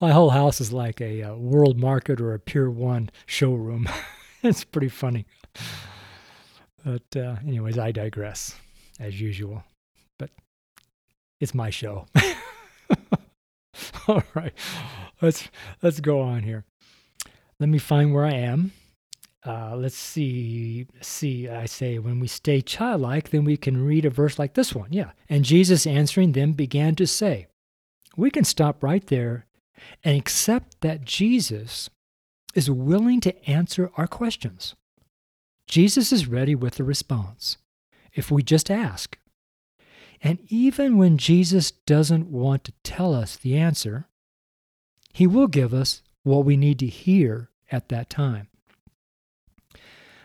my 0.00 0.10
whole 0.10 0.30
house 0.30 0.60
is 0.60 0.72
like 0.72 1.00
a, 1.00 1.20
a 1.20 1.34
uh, 1.34 1.36
World 1.36 1.78
Market 1.78 2.20
or 2.20 2.34
a 2.34 2.40
Pier 2.40 2.68
One 2.68 3.10
showroom. 3.26 3.88
it's 4.42 4.64
pretty 4.64 4.88
funny. 4.88 5.24
But, 6.84 7.14
uh, 7.14 7.36
anyways, 7.46 7.78
I 7.78 7.92
digress 7.92 8.56
as 8.98 9.20
usual. 9.20 9.62
It's 11.40 11.54
my 11.54 11.70
show. 11.70 12.06
All 14.08 14.22
right, 14.34 14.52
let's 15.20 15.48
let's 15.82 16.00
go 16.00 16.20
on 16.20 16.42
here. 16.42 16.64
Let 17.58 17.68
me 17.68 17.78
find 17.78 18.12
where 18.12 18.24
I 18.24 18.34
am. 18.34 18.72
Uh, 19.46 19.76
let's 19.76 19.96
see. 19.96 20.86
See, 21.00 21.48
I 21.48 21.66
say, 21.66 21.98
when 21.98 22.18
we 22.18 22.26
stay 22.26 22.60
childlike, 22.60 23.30
then 23.30 23.44
we 23.44 23.56
can 23.56 23.84
read 23.84 24.04
a 24.04 24.10
verse 24.10 24.38
like 24.38 24.54
this 24.54 24.74
one. 24.74 24.92
Yeah. 24.92 25.12
And 25.28 25.44
Jesus 25.44 25.86
answering 25.86 26.32
them 26.32 26.52
began 26.52 26.96
to 26.96 27.06
say, 27.06 27.46
We 28.16 28.30
can 28.30 28.44
stop 28.44 28.82
right 28.82 29.06
there 29.06 29.46
and 30.02 30.18
accept 30.18 30.80
that 30.80 31.04
Jesus 31.04 31.88
is 32.54 32.70
willing 32.70 33.20
to 33.20 33.48
answer 33.48 33.90
our 33.96 34.06
questions. 34.08 34.74
Jesus 35.68 36.12
is 36.12 36.26
ready 36.26 36.54
with 36.54 36.80
a 36.80 36.84
response 36.84 37.58
if 38.14 38.30
we 38.30 38.42
just 38.42 38.70
ask. 38.70 39.18
And 40.22 40.38
even 40.48 40.96
when 40.96 41.18
Jesus 41.18 41.70
doesn't 41.70 42.30
want 42.30 42.64
to 42.64 42.72
tell 42.82 43.14
us 43.14 43.36
the 43.36 43.56
answer, 43.56 44.08
he 45.12 45.26
will 45.26 45.46
give 45.46 45.72
us 45.72 46.02
what 46.22 46.44
we 46.44 46.56
need 46.56 46.78
to 46.80 46.86
hear 46.86 47.50
at 47.70 47.88
that 47.88 48.10
time. 48.10 48.48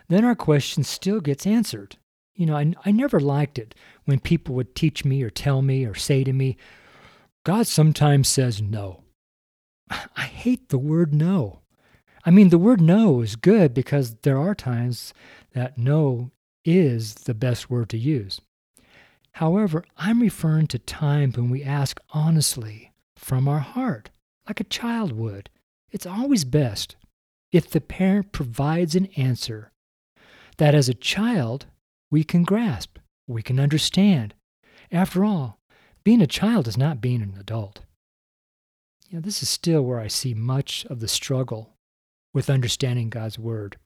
Then 0.08 0.26
our 0.26 0.36
question 0.36 0.84
still 0.84 1.22
gets 1.22 1.48
answered. 1.48 1.98
You 2.36 2.46
know, 2.46 2.58
I, 2.58 2.74
I 2.86 2.92
never 2.92 3.20
liked 3.20 3.58
it 3.60 3.76
when 4.06 4.20
people 4.20 4.56
would 4.56 4.76
teach 4.76 5.06
me 5.06 5.24
or 5.24 5.30
tell 5.30 5.62
me 5.62 5.86
or 5.86 5.94
say 5.94 6.24
to 6.24 6.34
me, 6.34 6.58
God 7.44 7.68
sometimes 7.68 8.28
says 8.28 8.62
no. 8.62 9.04
I 9.90 10.24
hate 10.24 10.70
the 10.70 10.78
word 10.78 11.14
no. 11.14 11.60
I 12.26 12.32
mean, 12.32 12.50
the 12.50 12.58
word 12.58 12.82
no 12.82 13.22
is 13.22 13.36
good 13.36 13.74
because 13.74 14.16
there 14.16 14.38
are 14.38 14.54
times 14.54 15.14
that 15.54 15.78
no 15.78 16.32
is 16.64 17.16
the 17.16 17.34
best 17.34 17.70
word 17.70 17.90
to 17.90 17.98
use. 17.98 18.42
However, 19.34 19.84
I'm 19.98 20.22
referring 20.22 20.68
to 20.68 20.80
times 20.80 21.38
when 21.38 21.50
we 21.50 21.64
ask 21.64 22.00
honestly 22.12 22.92
from 23.16 23.48
our 23.48 23.60
heart, 23.60 24.10
like 24.48 24.60
a 24.60 24.66
child 24.66 25.14
would. 25.14 25.50
It's 25.92 26.06
always 26.06 26.46
best 26.46 26.96
if 27.52 27.70
the 27.70 27.82
parent 27.82 28.32
provides 28.32 28.96
an 28.96 29.08
answer 29.18 29.72
that 30.58 30.76
as 30.76 30.90
a 30.90 30.94
child 30.94 31.66
we 32.10 32.24
can 32.24 32.44
grasp, 32.44 32.98
we 33.28 33.42
can 33.42 33.60
understand. 33.60 34.34
After 34.92 35.24
all, 35.24 35.60
being 36.04 36.22
a 36.22 36.28
child 36.28 36.68
is 36.68 36.78
not 36.78 37.02
being 37.02 37.22
an 37.22 37.36
adult. 37.40 37.82
You 39.10 39.18
know, 39.18 39.22
this 39.22 39.44
is 39.44 39.50
still 39.50 39.82
where 39.82 40.00
I 40.00 40.08
see 40.08 40.34
much 40.34 40.86
of 40.86 41.00
the 41.00 41.08
struggle 41.08 41.76
with 42.34 42.50
understanding 42.50 43.10
God's 43.10 43.38
Word 43.38 43.78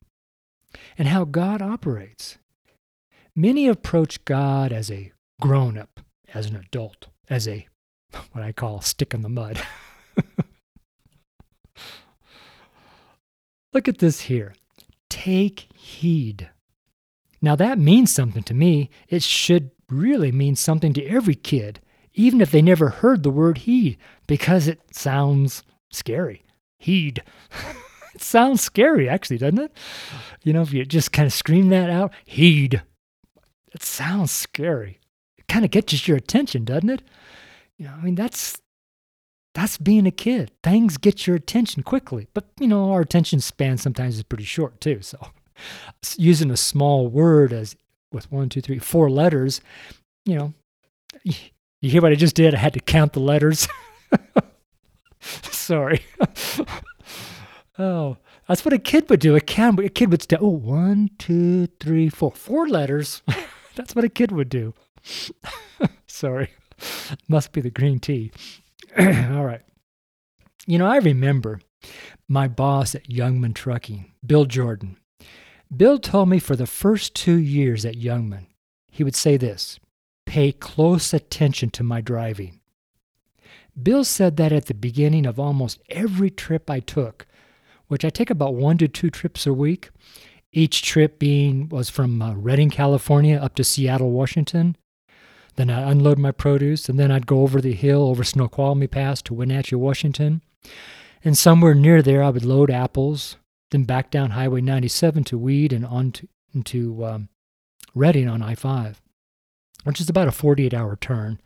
and 0.96 1.08
how 1.08 1.24
God 1.24 1.60
operates. 1.62 2.38
Many 3.34 3.68
approach 3.68 4.24
God 4.24 4.72
as 4.72 4.90
a 4.90 5.12
grown 5.40 5.78
up, 5.78 6.00
as 6.34 6.46
an 6.46 6.56
adult, 6.56 7.08
as 7.28 7.46
a 7.48 7.66
what 8.32 8.44
I 8.44 8.52
call 8.52 8.80
stick 8.80 9.14
in 9.14 9.22
the 9.22 9.28
mud. 9.28 9.60
Look 13.72 13.88
at 13.88 13.98
this 13.98 14.20
here. 14.22 14.54
Take 15.10 15.68
heed. 15.74 16.50
Now 17.42 17.56
that 17.56 17.78
means 17.78 18.10
something 18.12 18.42
to 18.44 18.54
me. 18.54 18.90
It 19.08 19.22
should 19.22 19.70
really 19.90 20.32
mean 20.32 20.56
something 20.56 20.92
to 20.94 21.04
every 21.04 21.34
kid, 21.34 21.80
even 22.14 22.40
if 22.40 22.50
they 22.50 22.62
never 22.62 22.88
heard 22.88 23.22
the 23.22 23.30
word 23.30 23.58
heed, 23.58 23.98
because 24.26 24.66
it 24.66 24.80
sounds 24.94 25.62
scary. 25.90 26.42
Heed. 26.78 27.22
it 28.14 28.22
sounds 28.22 28.62
scary, 28.62 29.08
actually, 29.08 29.38
doesn't 29.38 29.58
it? 29.58 29.72
You 30.42 30.52
know, 30.52 30.62
if 30.62 30.72
you 30.72 30.84
just 30.84 31.12
kind 31.12 31.26
of 31.26 31.32
scream 31.32 31.68
that 31.68 31.90
out, 31.90 32.12
heed. 32.24 32.82
It 33.72 33.82
sounds 33.82 34.30
scary. 34.30 35.00
Kind 35.48 35.64
of 35.64 35.70
gets 35.70 36.06
your 36.06 36.16
attention, 36.16 36.64
doesn't 36.64 36.90
it? 36.90 37.02
You 37.78 37.86
know, 37.86 37.92
I 37.92 38.02
mean, 38.02 38.14
that's 38.14 38.60
that's 39.54 39.78
being 39.78 40.06
a 40.06 40.10
kid. 40.10 40.50
Things 40.62 40.98
get 40.98 41.26
your 41.26 41.36
attention 41.36 41.82
quickly, 41.82 42.28
but 42.34 42.46
you 42.58 42.66
know, 42.66 42.92
our 42.92 43.00
attention 43.00 43.40
span 43.40 43.78
sometimes 43.78 44.16
is 44.16 44.22
pretty 44.22 44.44
short 44.44 44.80
too. 44.80 45.00
So, 45.02 45.18
using 46.16 46.50
a 46.50 46.56
small 46.56 47.08
word 47.08 47.52
as 47.52 47.76
with 48.12 48.30
one, 48.30 48.48
two, 48.48 48.60
three, 48.60 48.78
four 48.78 49.10
letters, 49.10 49.60
you 50.24 50.36
know, 50.36 50.54
you 51.24 51.90
hear 51.90 52.02
what 52.02 52.12
I 52.12 52.16
just 52.16 52.36
did? 52.36 52.54
I 52.54 52.58
had 52.58 52.74
to 52.74 52.80
count 52.80 53.12
the 53.12 53.20
letters. 53.20 53.68
Sorry. 55.20 56.04
oh, 57.78 58.16
that's 58.48 58.64
what 58.64 58.74
a 58.74 58.78
kid 58.78 59.10
would 59.10 59.20
do. 59.20 59.36
A 59.36 59.40
kid, 59.40 59.78
a 59.78 59.88
kid 59.88 60.10
would 60.10 60.22
say, 60.22 60.36
oh, 60.40 60.48
one, 60.48 61.10
two, 61.18 61.66
three, 61.80 62.08
four. 62.08 62.32
Four 62.32 62.68
letters. 62.68 63.22
that's 63.74 63.94
what 63.94 64.04
a 64.04 64.08
kid 64.08 64.32
would 64.32 64.48
do. 64.48 64.74
Sorry. 66.06 66.50
Must 67.28 67.52
be 67.52 67.60
the 67.60 67.70
green 67.70 67.98
tea. 67.98 68.32
All 68.98 69.44
right. 69.44 69.62
You 70.66 70.78
know, 70.78 70.86
I 70.86 70.98
remember 70.98 71.60
my 72.28 72.48
boss 72.48 72.94
at 72.94 73.08
Youngman 73.08 73.54
Trucking, 73.54 74.12
Bill 74.26 74.44
Jordan. 74.44 74.96
Bill 75.74 75.98
told 75.98 76.28
me 76.28 76.38
for 76.38 76.56
the 76.56 76.66
first 76.66 77.14
two 77.14 77.36
years 77.36 77.84
at 77.84 77.94
Youngman, 77.94 78.46
he 78.90 79.04
would 79.04 79.16
say 79.16 79.36
this 79.36 79.78
pay 80.24 80.52
close 80.52 81.14
attention 81.14 81.70
to 81.70 81.84
my 81.84 82.00
driving. 82.00 82.60
Bill 83.80 84.04
said 84.04 84.36
that 84.38 84.52
at 84.52 84.66
the 84.66 84.74
beginning 84.74 85.26
of 85.26 85.38
almost 85.38 85.80
every 85.88 86.30
trip 86.30 86.70
I 86.70 86.80
took, 86.80 87.26
which 87.88 88.04
I 88.04 88.10
take 88.10 88.30
about 88.30 88.54
one 88.54 88.78
to 88.78 88.88
two 88.88 89.10
trips 89.10 89.46
a 89.46 89.52
week. 89.52 89.90
Each 90.52 90.82
trip 90.82 91.18
being 91.18 91.68
was 91.68 91.90
from 91.90 92.22
uh, 92.22 92.34
Redding, 92.34 92.70
California 92.70 93.36
up 93.36 93.54
to 93.56 93.64
Seattle, 93.64 94.10
Washington. 94.10 94.76
Then 95.56 95.70
I'd 95.70 95.90
unload 95.90 96.18
my 96.18 96.32
produce, 96.32 96.88
and 96.88 96.98
then 96.98 97.10
I'd 97.10 97.26
go 97.26 97.40
over 97.40 97.60
the 97.60 97.72
hill 97.72 98.02
over 98.02 98.22
Snoqualmie 98.22 98.86
Pass 98.86 99.22
to 99.22 99.34
Wenatchee, 99.34 99.76
Washington. 99.76 100.42
And 101.24 101.36
somewhere 101.36 101.74
near 101.74 102.02
there, 102.02 102.22
I 102.22 102.30
would 102.30 102.44
load 102.44 102.70
apples, 102.70 103.36
then 103.70 103.84
back 103.84 104.10
down 104.10 104.30
Highway 104.30 104.60
97 104.60 105.24
to 105.24 105.38
Weed 105.38 105.72
and 105.72 105.84
on 105.84 106.12
to, 106.12 106.28
into 106.54 107.04
um, 107.04 107.28
Redding 107.94 108.28
on 108.28 108.42
I 108.42 108.54
5, 108.54 109.00
which 109.84 110.00
is 110.00 110.08
about 110.08 110.28
a 110.28 110.32
48 110.32 110.74
hour 110.74 110.96
turn, 110.96 111.40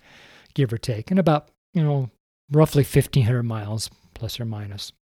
give 0.54 0.72
or 0.72 0.78
take, 0.78 1.10
and 1.10 1.20
about, 1.20 1.48
you 1.72 1.82
know, 1.82 2.10
roughly 2.50 2.82
1,500 2.82 3.44
miles, 3.44 3.90
plus 4.14 4.40
or 4.40 4.44
minus. 4.44 4.92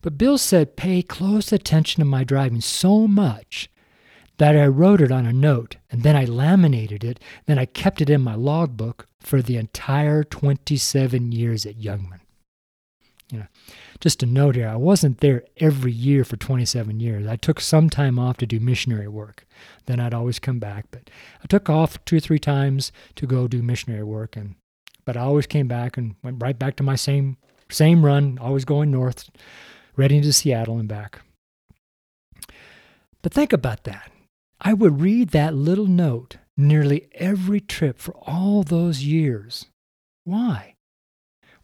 But 0.00 0.18
Bill 0.18 0.38
said, 0.38 0.76
pay 0.76 1.02
close 1.02 1.52
attention 1.52 2.00
to 2.00 2.04
my 2.04 2.24
driving 2.24 2.60
so 2.60 3.06
much 3.06 3.68
that 4.42 4.56
I 4.56 4.66
wrote 4.66 5.00
it 5.00 5.12
on 5.12 5.24
a 5.24 5.32
note 5.32 5.76
and 5.88 6.02
then 6.02 6.16
I 6.16 6.24
laminated 6.24 7.04
it, 7.04 7.20
then 7.46 7.60
I 7.60 7.64
kept 7.64 8.00
it 8.00 8.10
in 8.10 8.22
my 8.22 8.34
logbook 8.34 9.06
for 9.20 9.40
the 9.40 9.56
entire 9.56 10.24
27 10.24 11.30
years 11.30 11.64
at 11.64 11.78
Youngman. 11.78 12.18
You 13.30 13.38
know, 13.38 13.46
just 14.00 14.20
a 14.24 14.26
note 14.26 14.56
here, 14.56 14.66
I 14.66 14.74
wasn't 14.74 15.20
there 15.20 15.44
every 15.58 15.92
year 15.92 16.24
for 16.24 16.36
27 16.36 16.98
years. 16.98 17.24
I 17.28 17.36
took 17.36 17.60
some 17.60 17.88
time 17.88 18.18
off 18.18 18.36
to 18.38 18.46
do 18.46 18.58
missionary 18.58 19.06
work. 19.06 19.46
Then 19.86 20.00
I'd 20.00 20.12
always 20.12 20.40
come 20.40 20.58
back, 20.58 20.86
but 20.90 21.08
I 21.40 21.46
took 21.46 21.70
off 21.70 22.04
two 22.04 22.16
or 22.16 22.20
three 22.20 22.40
times 22.40 22.90
to 23.14 23.28
go 23.28 23.46
do 23.46 23.62
missionary 23.62 24.02
work 24.02 24.34
and 24.34 24.56
but 25.04 25.16
I 25.16 25.20
always 25.20 25.46
came 25.46 25.68
back 25.68 25.96
and 25.96 26.16
went 26.24 26.42
right 26.42 26.58
back 26.58 26.74
to 26.76 26.82
my 26.82 26.96
same 26.96 27.36
same 27.70 28.04
run, 28.04 28.38
always 28.40 28.64
going 28.64 28.90
north, 28.90 29.30
Redding 29.94 30.22
to 30.22 30.32
Seattle 30.32 30.78
and 30.78 30.88
back. 30.88 31.20
But 33.22 33.32
think 33.32 33.52
about 33.52 33.84
that. 33.84 34.11
I 34.64 34.74
would 34.74 35.00
read 35.00 35.30
that 35.30 35.54
little 35.54 35.88
note 35.88 36.36
nearly 36.56 37.08
every 37.14 37.60
trip 37.60 37.98
for 37.98 38.14
all 38.14 38.62
those 38.62 39.02
years. 39.02 39.66
Why? 40.22 40.76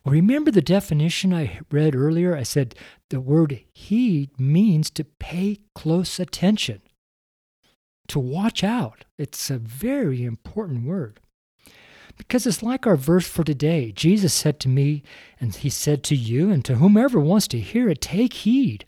Well, 0.04 0.12
remember 0.12 0.50
the 0.50 0.60
definition 0.60 1.32
I 1.32 1.60
read 1.70 1.94
earlier? 1.94 2.36
I 2.36 2.42
said 2.42 2.74
the 3.10 3.20
word 3.20 3.60
heed 3.72 4.38
means 4.40 4.90
to 4.90 5.04
pay 5.04 5.60
close 5.76 6.18
attention, 6.18 6.82
to 8.08 8.18
watch 8.18 8.64
out. 8.64 9.04
It's 9.16 9.48
a 9.48 9.58
very 9.58 10.24
important 10.24 10.84
word. 10.84 11.20
Because 12.16 12.48
it's 12.48 12.64
like 12.64 12.84
our 12.84 12.96
verse 12.96 13.28
for 13.28 13.44
today. 13.44 13.92
Jesus 13.92 14.34
said 14.34 14.58
to 14.60 14.68
me, 14.68 15.04
and 15.40 15.54
he 15.54 15.70
said 15.70 16.02
to 16.04 16.16
you, 16.16 16.50
and 16.50 16.64
to 16.64 16.74
whomever 16.76 17.20
wants 17.20 17.46
to 17.48 17.60
hear 17.60 17.88
it, 17.88 18.00
take 18.00 18.32
heed. 18.32 18.86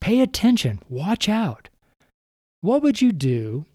Pay 0.00 0.20
attention. 0.20 0.80
Watch 0.88 1.28
out. 1.28 1.68
What 2.62 2.82
would 2.82 3.02
you 3.02 3.12
do 3.12 3.66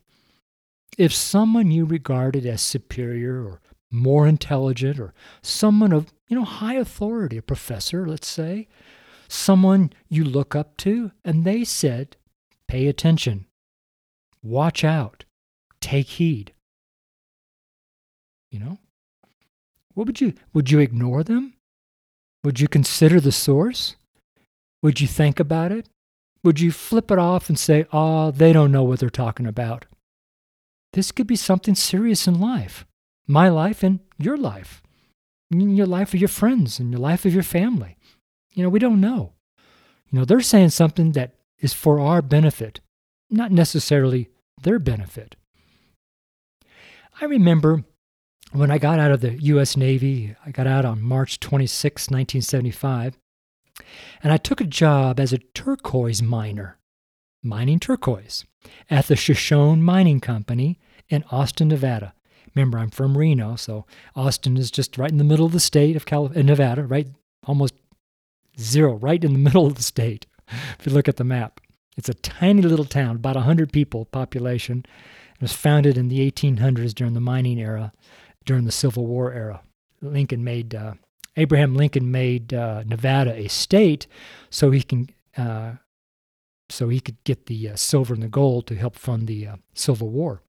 if 0.97 1.13
someone 1.13 1.69
you 1.69 1.86
regarded 1.86 2.47
as 2.47 2.62
superior 2.62 3.43
or 3.45 3.62
more 3.91 4.28
intelligent 4.28 5.00
or 5.00 5.13
someone 5.43 5.93
of 5.93 6.12
you 6.28 6.36
know 6.36 6.43
high 6.43 6.76
authority 6.76 7.38
a 7.38 7.41
professor 7.41 8.06
let's 8.06 8.28
say 8.28 8.67
someone 9.30 9.91
you 10.10 10.26
look 10.26 10.56
up 10.56 10.76
to 10.78 11.12
and 11.23 11.45
they 11.45 11.63
said 11.63 12.17
pay 12.67 12.88
attention 12.88 13.45
watch 14.43 14.84
out 14.84 15.23
take 15.80 16.08
heed 16.08 16.52
you 18.52 18.60
know? 18.60 18.78
What 19.93 20.08
would 20.08 20.21
you 20.21 20.34
would 20.54 20.71
you 20.71 20.80
ignore 20.80 21.23
them? 21.23 21.54
Would 22.43 22.60
you 22.60 22.67
consider 22.67 23.19
the 23.19 23.32
source? 23.32 23.95
Would 24.82 25.02
you 25.02 25.08
think 25.08 25.39
about 25.39 25.71
it? 25.71 25.89
Would 26.47 26.62
you 26.62 26.71
flip 26.71 27.12
it 27.12 27.19
off 27.19 27.49
and 27.49 27.60
say, 27.60 27.86
"Ah, 27.91 28.27
oh, 28.27 28.31
they 28.31 28.53
don't 28.53 28.71
know 28.71 28.86
what 28.86 28.99
they're 29.01 29.10
talking 29.10 29.45
about." 29.45 29.83
This 30.93 31.12
could 31.12 31.27
be 31.27 31.36
something 31.36 31.75
serious 31.75 32.25
in 32.25 32.39
life. 32.39 32.86
My 33.27 33.49
life 33.49 33.83
and 33.83 33.99
your 34.17 34.38
life. 34.38 34.81
Your 35.49 35.86
life 35.86 36.13
of 36.13 36.21
your 36.21 36.29
friends 36.29 36.79
and 36.79 36.89
your 36.89 37.01
life 37.01 37.25
of 37.25 37.33
your 37.33 37.43
family. 37.43 37.97
You 38.53 38.63
know, 38.63 38.69
we 38.69 38.79
don't 38.79 39.01
know. 39.01 39.33
You 40.10 40.19
know, 40.19 40.23
they're 40.23 40.39
saying 40.39 40.69
something 40.69 41.12
that 41.12 41.36
is 41.60 41.73
for 41.73 41.99
our 41.99 42.21
benefit, 42.21 42.79
not 43.29 43.51
necessarily 43.51 44.29
their 44.62 44.79
benefit. 44.79 45.36
I 47.19 47.25
remember 47.25 47.83
when 48.53 48.71
I 48.71 48.77
got 48.77 48.99
out 48.99 49.12
of 49.12 49.19
the 49.19 49.33
U.S. 49.51 49.75
Navy, 49.75 50.33
I 50.45 50.51
got 50.51 50.65
out 50.65 50.86
on 50.86 51.01
March 51.01 51.41
26, 51.41 52.03
1975, 52.03 53.17
and 54.24 54.32
I 54.34 54.38
took 54.38 54.62
a 54.62 54.66
job 54.66 55.20
as 55.20 55.34
a 55.34 55.38
turquoise 55.38 56.22
miner, 56.22 56.78
mining 57.44 57.80
turquoise, 57.80 58.46
at 58.90 59.08
the 59.08 59.16
Shoshone 59.16 59.82
Mining 59.82 60.20
Company 60.20 60.80
in 61.10 61.24
Austin, 61.32 61.70
Nevada. 61.70 62.13
Remember, 62.56 62.80
I'm 62.80 62.90
from 62.90 63.18
Reno, 63.18 63.56
so 63.56 63.86
Austin 64.16 64.58
is 64.58 64.72
just 64.72 64.98
right 64.98 65.12
in 65.12 65.18
the 65.18 65.24
middle 65.24 65.46
of 65.46 65.52
the 65.52 65.60
state 65.60 65.96
of 65.96 66.06
California, 66.06 66.44
Nevada, 66.44 66.84
right 66.84 67.08
almost 67.46 67.76
zero, 68.60 68.96
right 68.96 69.24
in 69.24 69.34
the 69.34 69.40
middle 69.48 69.68
of 69.68 69.76
the 69.76 69.84
state. 69.84 70.26
If 70.80 70.86
you 70.86 70.92
look 70.92 71.08
at 71.08 71.18
the 71.18 71.24
map, 71.24 71.62
it's 71.98 72.10
a 72.10 72.13
tiny 72.13 72.62
little 72.62 72.86
town, 72.86 73.18
about 73.18 73.36
100 73.36 73.72
people 73.72 74.06
population. 74.06 74.86
It 75.36 75.42
was 75.42 75.54
founded 75.54 75.98
in 75.98 76.08
the 76.08 76.32
1800s 76.32 76.94
during 76.96 77.13
the 77.13 77.20
mining 77.20 77.60
era 77.60 77.94
during 78.48 78.63
the 78.63 78.72
Civil 78.72 79.06
War 79.06 79.32
era. 79.32 79.62
Lincoln 80.02 80.44
made 80.44 80.74
uh, 80.74 80.94
Abraham 81.38 81.76
Lincoln 81.76 82.12
made 82.12 82.54
uh, 82.54 82.84
Nevada 82.86 83.34
a 83.34 83.47
state 83.47 84.08
so 84.50 84.71
he 84.71 84.82
can 84.82 85.10
uh, 85.38 85.73
so 86.69 86.89
he 86.89 87.00
could 87.00 87.23
get 87.23 87.45
the 87.45 87.69
uh, 87.69 87.76
silver 87.76 88.13
and 88.13 88.21
the 88.21 88.28
gold 88.28 88.67
to 88.67 88.76
help 88.76 88.95
fund 88.95 89.28
the 89.28 89.47
uh, 89.47 89.56
Civil 89.73 90.10
War. 90.10 90.41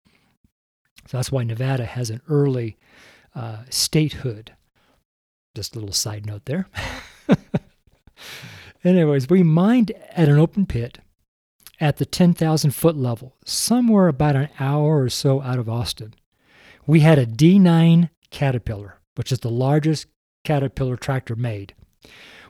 So 1.06 1.16
that's 1.16 1.30
why 1.30 1.44
Nevada 1.44 1.84
has 1.84 2.10
an 2.10 2.20
early 2.28 2.76
uh, 3.36 3.58
statehood. 3.70 4.52
Just 5.54 5.76
a 5.76 5.78
little 5.78 5.94
side 5.94 6.26
note 6.26 6.46
there. 6.46 6.66
Anyways, 8.84 9.28
we 9.28 9.44
mined 9.44 9.92
at 10.10 10.28
an 10.28 10.38
open 10.38 10.66
pit 10.66 10.98
at 11.80 11.98
the 11.98 12.06
10,000 12.06 12.72
foot 12.72 12.96
level, 12.96 13.36
somewhere 13.44 14.08
about 14.08 14.34
an 14.34 14.48
hour 14.58 15.02
or 15.02 15.08
so 15.08 15.40
out 15.42 15.60
of 15.60 15.68
Austin 15.68 16.14
we 16.88 17.00
had 17.00 17.18
a 17.18 17.26
D9 17.26 18.08
Caterpillar, 18.30 18.98
which 19.14 19.30
is 19.30 19.40
the 19.40 19.50
largest 19.50 20.06
Caterpillar 20.48 20.96
tractor 20.96 21.36
made, 21.36 21.74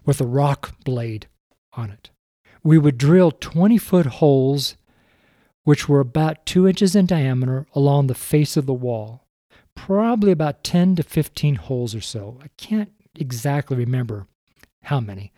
with 0.04 0.20
a 0.20 0.24
rock 0.24 0.76
blade 0.84 1.26
on 1.72 1.90
it. 1.90 2.10
We 2.62 2.78
would 2.78 2.96
drill 2.96 3.32
20 3.32 3.76
foot 3.76 4.06
holes, 4.06 4.76
which 5.64 5.88
were 5.88 5.98
about 5.98 6.46
two 6.46 6.68
inches 6.68 6.94
in 6.94 7.06
diameter, 7.06 7.66
along 7.74 8.06
the 8.06 8.14
face 8.14 8.56
of 8.56 8.66
the 8.66 8.72
wall. 8.72 9.26
Probably 9.74 10.30
about 10.30 10.62
10 10.62 10.94
to 10.94 11.02
15 11.02 11.56
holes 11.56 11.92
or 11.92 12.00
so. 12.00 12.38
I 12.40 12.46
can't 12.56 12.92
exactly 13.16 13.76
remember 13.76 14.28
how 14.84 15.00
many. 15.00 15.32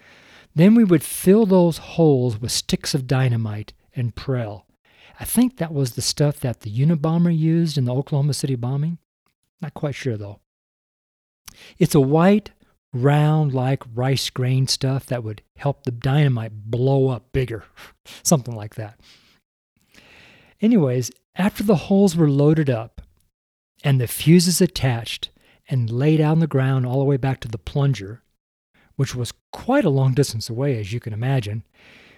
Then 0.54 0.74
we 0.74 0.84
would 0.84 1.02
fill 1.02 1.46
those 1.46 1.78
holes 1.78 2.38
with 2.38 2.52
sticks 2.52 2.92
of 2.92 3.06
dynamite 3.06 3.72
and 3.96 4.14
prell. 4.14 4.66
I 5.18 5.24
think 5.24 5.56
that 5.56 5.72
was 5.72 5.92
the 5.92 6.02
stuff 6.02 6.40
that 6.40 6.60
the 6.60 6.70
Unabomber 6.70 7.34
used 7.34 7.78
in 7.78 7.86
the 7.86 7.94
Oklahoma 7.94 8.34
City 8.34 8.54
bombing. 8.54 8.98
Not 9.62 9.72
quite 9.72 9.94
sure 9.94 10.18
though. 10.18 10.40
It's 11.78 11.94
a 11.94 12.00
white 12.00 12.50
round 12.92 13.54
like 13.54 13.82
rice 13.94 14.30
grain 14.30 14.66
stuff 14.66 15.06
that 15.06 15.22
would 15.22 15.42
help 15.56 15.84
the 15.84 15.90
dynamite 15.90 16.52
blow 16.70 17.08
up 17.08 17.32
bigger, 17.32 17.64
something 18.22 18.54
like 18.54 18.74
that. 18.74 18.98
Anyways, 20.60 21.10
after 21.36 21.62
the 21.62 21.76
holes 21.76 22.16
were 22.16 22.30
loaded 22.30 22.68
up 22.68 23.00
and 23.82 24.00
the 24.00 24.06
fuses 24.06 24.60
attached 24.60 25.30
and 25.68 25.90
laid 25.90 26.20
out 26.20 26.32
on 26.32 26.38
the 26.40 26.46
ground 26.46 26.84
all 26.84 26.98
the 26.98 27.04
way 27.04 27.16
back 27.16 27.40
to 27.40 27.48
the 27.48 27.58
plunger, 27.58 28.22
which 28.96 29.14
was 29.14 29.32
quite 29.52 29.84
a 29.84 29.90
long 29.90 30.12
distance 30.12 30.50
away, 30.50 30.78
as 30.78 30.92
you 30.92 31.00
can 31.00 31.12
imagine, 31.12 31.64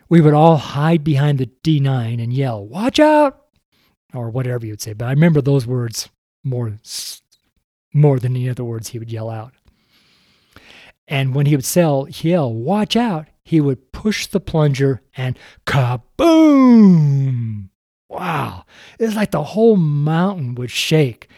we 0.08 0.20
would 0.20 0.34
all 0.34 0.56
hide 0.56 1.04
behind 1.04 1.38
the 1.38 1.50
D9 1.62 2.22
and 2.22 2.32
yell, 2.32 2.66
Watch 2.66 2.98
out! 2.98 3.38
Or 4.12 4.28
whatever 4.28 4.66
you 4.66 4.72
would 4.72 4.82
say. 4.82 4.92
But 4.92 5.06
I 5.06 5.12
remember 5.12 5.40
those 5.40 5.66
words 5.66 6.10
more, 6.44 6.78
more 7.92 8.18
than 8.18 8.36
any 8.36 8.48
other 8.48 8.64
words 8.64 8.88
he 8.88 8.98
would 8.98 9.12
yell 9.12 9.30
out. 9.30 9.52
And 11.08 11.34
when 11.34 11.46
he 11.46 11.56
would 11.56 11.64
sell, 11.64 12.06
yell, 12.08 12.52
Watch 12.52 12.96
out! 12.96 13.26
he 13.44 13.60
would 13.60 13.92
push 13.92 14.26
the 14.26 14.40
plunger 14.40 15.02
and 15.16 15.38
kaboom! 15.66 17.68
Wow. 18.08 18.64
It 18.98 19.06
was 19.06 19.16
like 19.16 19.30
the 19.30 19.42
whole 19.42 19.76
mountain 19.76 20.54
would 20.54 20.70
shake. 20.70 21.28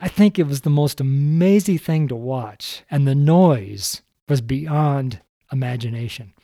I 0.00 0.08
think 0.08 0.38
it 0.38 0.46
was 0.46 0.62
the 0.62 0.70
most 0.70 1.00
amazing 1.00 1.78
thing 1.78 2.08
to 2.08 2.16
watch. 2.16 2.82
And 2.90 3.06
the 3.06 3.14
noise 3.14 4.02
was 4.28 4.40
beyond 4.40 5.20
imagination. 5.50 6.32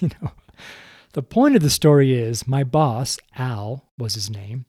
You 0.00 0.08
know, 0.22 0.30
the 1.12 1.22
point 1.22 1.54
of 1.54 1.60
the 1.60 1.68
story 1.68 2.14
is 2.14 2.48
my 2.48 2.64
boss, 2.64 3.18
Al 3.36 3.90
was 3.98 4.14
his 4.14 4.30
name, 4.30 4.64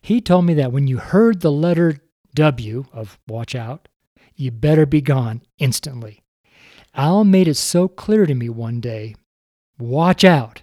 he 0.00 0.20
told 0.20 0.46
me 0.46 0.54
that 0.54 0.72
when 0.72 0.88
you 0.88 0.98
heard 0.98 1.40
the 1.40 1.52
letter 1.52 1.98
W 2.34 2.84
of 2.92 3.18
watch 3.28 3.54
out, 3.54 3.88
you 4.34 4.50
better 4.50 4.86
be 4.86 5.00
gone 5.00 5.42
instantly. 5.58 6.22
Al 6.94 7.24
made 7.24 7.48
it 7.48 7.54
so 7.54 7.88
clear 7.88 8.26
to 8.26 8.34
me 8.34 8.48
one 8.48 8.80
day 8.80 9.14
watch 9.78 10.24
out. 10.24 10.62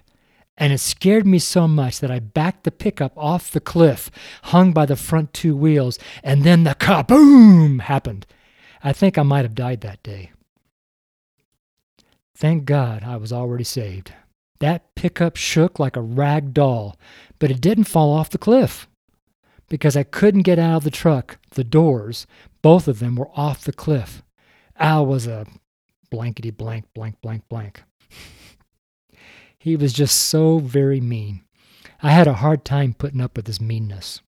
And 0.56 0.72
it 0.72 0.78
scared 0.78 1.26
me 1.26 1.38
so 1.38 1.66
much 1.66 1.98
that 2.00 2.10
I 2.10 2.18
backed 2.18 2.64
the 2.64 2.70
pickup 2.70 3.12
off 3.16 3.50
the 3.50 3.60
cliff, 3.60 4.10
hung 4.44 4.72
by 4.72 4.84
the 4.86 4.96
front 4.96 5.32
two 5.32 5.56
wheels, 5.56 5.98
and 6.22 6.44
then 6.44 6.64
the 6.64 6.74
kaboom 6.74 7.80
happened. 7.80 8.26
I 8.84 8.92
think 8.92 9.16
I 9.16 9.22
might 9.22 9.44
have 9.44 9.54
died 9.54 9.80
that 9.80 10.02
day. 10.02 10.30
Thank 12.36 12.64
God 12.66 13.02
I 13.02 13.16
was 13.16 13.32
already 13.32 13.64
saved. 13.64 14.12
That 14.60 14.94
pickup 14.94 15.36
shook 15.36 15.78
like 15.78 15.96
a 15.96 16.02
rag 16.02 16.52
doll, 16.52 16.96
but 17.38 17.50
it 17.50 17.60
didn't 17.60 17.84
fall 17.84 18.12
off 18.12 18.30
the 18.30 18.38
cliff 18.38 18.86
because 19.72 19.96
I 19.96 20.02
couldn't 20.02 20.42
get 20.42 20.58
out 20.58 20.76
of 20.76 20.84
the 20.84 20.90
truck. 20.90 21.38
The 21.52 21.64
doors, 21.64 22.26
both 22.60 22.86
of 22.86 22.98
them, 22.98 23.16
were 23.16 23.30
off 23.34 23.64
the 23.64 23.72
cliff. 23.72 24.22
Al 24.76 25.06
was 25.06 25.26
a 25.26 25.46
blankety 26.10 26.50
blank, 26.50 26.84
blank, 26.94 27.22
blank, 27.22 27.48
blank. 27.48 27.82
he 29.58 29.74
was 29.74 29.94
just 29.94 30.20
so 30.20 30.58
very 30.58 31.00
mean. 31.00 31.40
I 32.02 32.10
had 32.10 32.26
a 32.26 32.34
hard 32.34 32.66
time 32.66 32.92
putting 32.92 33.22
up 33.22 33.34
with 33.34 33.46
his 33.46 33.62
meanness. 33.62 34.20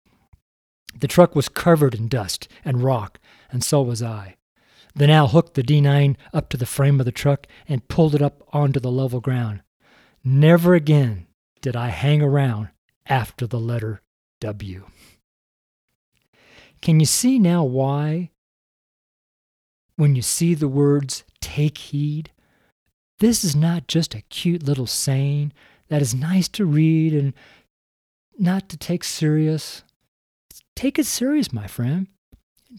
The 0.94 1.08
truck 1.08 1.34
was 1.34 1.48
covered 1.48 1.96
in 1.96 2.06
dust 2.06 2.46
and 2.64 2.84
rock, 2.84 3.18
and 3.50 3.64
so 3.64 3.82
was 3.82 4.00
I. 4.00 4.36
Then 4.94 5.10
Al 5.10 5.26
hooked 5.26 5.54
the 5.54 5.64
D9 5.64 6.14
up 6.32 6.50
to 6.50 6.56
the 6.56 6.66
frame 6.66 7.00
of 7.00 7.04
the 7.04 7.10
truck 7.10 7.48
and 7.68 7.88
pulled 7.88 8.14
it 8.14 8.22
up 8.22 8.44
onto 8.52 8.78
the 8.78 8.92
level 8.92 9.20
ground. 9.20 9.62
Never 10.22 10.76
again 10.76 11.26
did 11.60 11.74
I 11.74 11.88
hang 11.88 12.22
around 12.22 12.68
after 13.08 13.48
the 13.48 13.58
letter 13.58 14.02
W. 14.38 14.86
Can 16.82 16.98
you 16.98 17.06
see 17.06 17.38
now 17.38 17.62
why, 17.62 18.30
when 19.94 20.16
you 20.16 20.22
see 20.22 20.54
the 20.54 20.68
words 20.68 21.22
take 21.40 21.78
heed, 21.78 22.32
this 23.20 23.44
is 23.44 23.54
not 23.54 23.86
just 23.86 24.16
a 24.16 24.22
cute 24.22 24.64
little 24.64 24.88
saying 24.88 25.52
that 25.88 26.02
is 26.02 26.12
nice 26.12 26.48
to 26.48 26.64
read 26.64 27.14
and 27.14 27.34
not 28.36 28.68
to 28.68 28.76
take 28.76 29.04
serious? 29.04 29.84
Take 30.74 30.98
it 30.98 31.06
serious, 31.06 31.52
my 31.52 31.68
friend. 31.68 32.08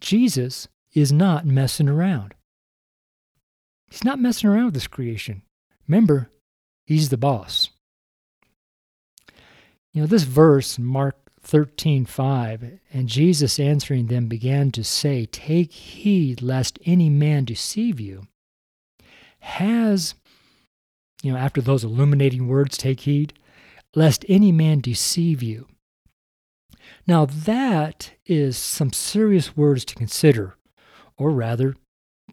Jesus 0.01 0.67
is 0.93 1.13
not 1.13 1.45
messing 1.45 1.87
around. 1.87 2.33
He's 3.89 4.03
not 4.03 4.19
messing 4.19 4.49
around 4.49 4.65
with 4.65 4.73
this 4.73 4.87
creation. 4.87 5.43
Remember, 5.87 6.29
he's 6.85 7.07
the 7.07 7.17
boss. 7.17 7.69
You 9.93 10.01
know, 10.01 10.07
this 10.07 10.23
verse, 10.23 10.77
Mark 10.77 11.22
13, 11.43 12.05
5, 12.05 12.79
and 12.93 13.07
Jesus 13.07 13.59
answering 13.59 14.07
them 14.07 14.27
began 14.27 14.71
to 14.71 14.83
say, 14.83 15.25
Take 15.25 15.71
heed 15.71 16.41
lest 16.41 16.79
any 16.85 17.09
man 17.09 17.45
deceive 17.45 17.99
you, 17.99 18.27
has, 19.39 20.15
you 21.21 21.31
know, 21.33 21.37
after 21.37 21.61
those 21.61 21.83
illuminating 21.83 22.47
words, 22.47 22.77
take 22.77 23.01
heed, 23.01 23.33
lest 23.93 24.25
any 24.27 24.51
man 24.51 24.79
deceive 24.79 25.43
you. 25.43 25.67
Now, 27.05 27.25
that 27.25 28.11
is 28.25 28.57
some 28.57 28.93
serious 28.93 29.55
words 29.55 29.83
to 29.85 29.95
consider 29.95 30.55
or 31.17 31.31
rather, 31.31 31.75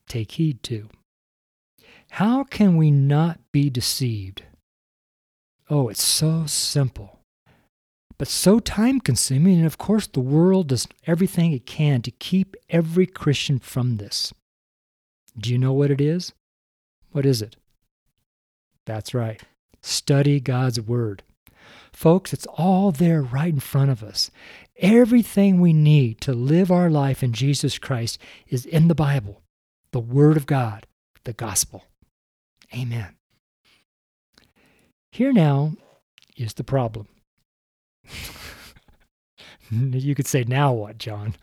take 0.08 0.32
heed 0.32 0.62
to. 0.64 0.88
How 2.10 2.44
can 2.44 2.76
we 2.76 2.90
not 2.90 3.38
be 3.52 3.70
deceived? 3.70 4.42
Oh, 5.68 5.88
it's 5.88 6.02
so 6.02 6.46
simple, 6.46 7.19
but 8.20 8.28
so 8.28 8.58
time 8.58 9.00
consuming, 9.00 9.56
and 9.56 9.66
of 9.66 9.78
course, 9.78 10.06
the 10.06 10.20
world 10.20 10.68
does 10.68 10.86
everything 11.06 11.52
it 11.52 11.64
can 11.64 12.02
to 12.02 12.10
keep 12.10 12.54
every 12.68 13.06
Christian 13.06 13.58
from 13.58 13.96
this. 13.96 14.34
Do 15.38 15.50
you 15.50 15.56
know 15.56 15.72
what 15.72 15.90
it 15.90 16.02
is? 16.02 16.34
What 17.12 17.24
is 17.24 17.40
it? 17.40 17.56
That's 18.84 19.14
right. 19.14 19.40
Study 19.80 20.38
God's 20.38 20.78
Word. 20.78 21.22
Folks, 21.94 22.34
it's 22.34 22.44
all 22.44 22.92
there 22.92 23.22
right 23.22 23.54
in 23.54 23.58
front 23.58 23.90
of 23.90 24.02
us. 24.02 24.30
Everything 24.76 25.58
we 25.58 25.72
need 25.72 26.20
to 26.20 26.34
live 26.34 26.70
our 26.70 26.90
life 26.90 27.22
in 27.22 27.32
Jesus 27.32 27.78
Christ 27.78 28.18
is 28.46 28.66
in 28.66 28.88
the 28.88 28.94
Bible, 28.94 29.40
the 29.92 29.98
Word 29.98 30.36
of 30.36 30.44
God, 30.44 30.86
the 31.24 31.32
gospel. 31.32 31.84
Amen. 32.74 33.16
Here 35.10 35.32
now 35.32 35.72
is 36.36 36.52
the 36.52 36.64
problem. 36.64 37.08
you 39.70 40.14
could 40.14 40.26
say, 40.26 40.44
now 40.44 40.72
what, 40.72 40.98
John? 40.98 41.34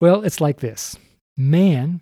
Well, 0.00 0.24
it's 0.24 0.40
like 0.40 0.60
this 0.60 0.96
man, 1.36 2.00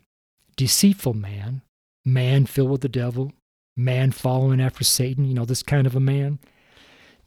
deceitful 0.57 1.15
man, 1.15 1.63
man 2.05 2.47
filled 2.47 2.71
with 2.71 2.81
the 2.83 2.89
devil, 2.89 3.33
man 3.77 4.13
following 4.13 4.61
after 4.61 4.85
Satan, 4.85 5.25
you 5.25 5.35
know, 5.35 5.45
this 5.45 5.63
kind 5.63 5.87
of 5.87 5.97
a 5.97 6.01
man 6.01 6.39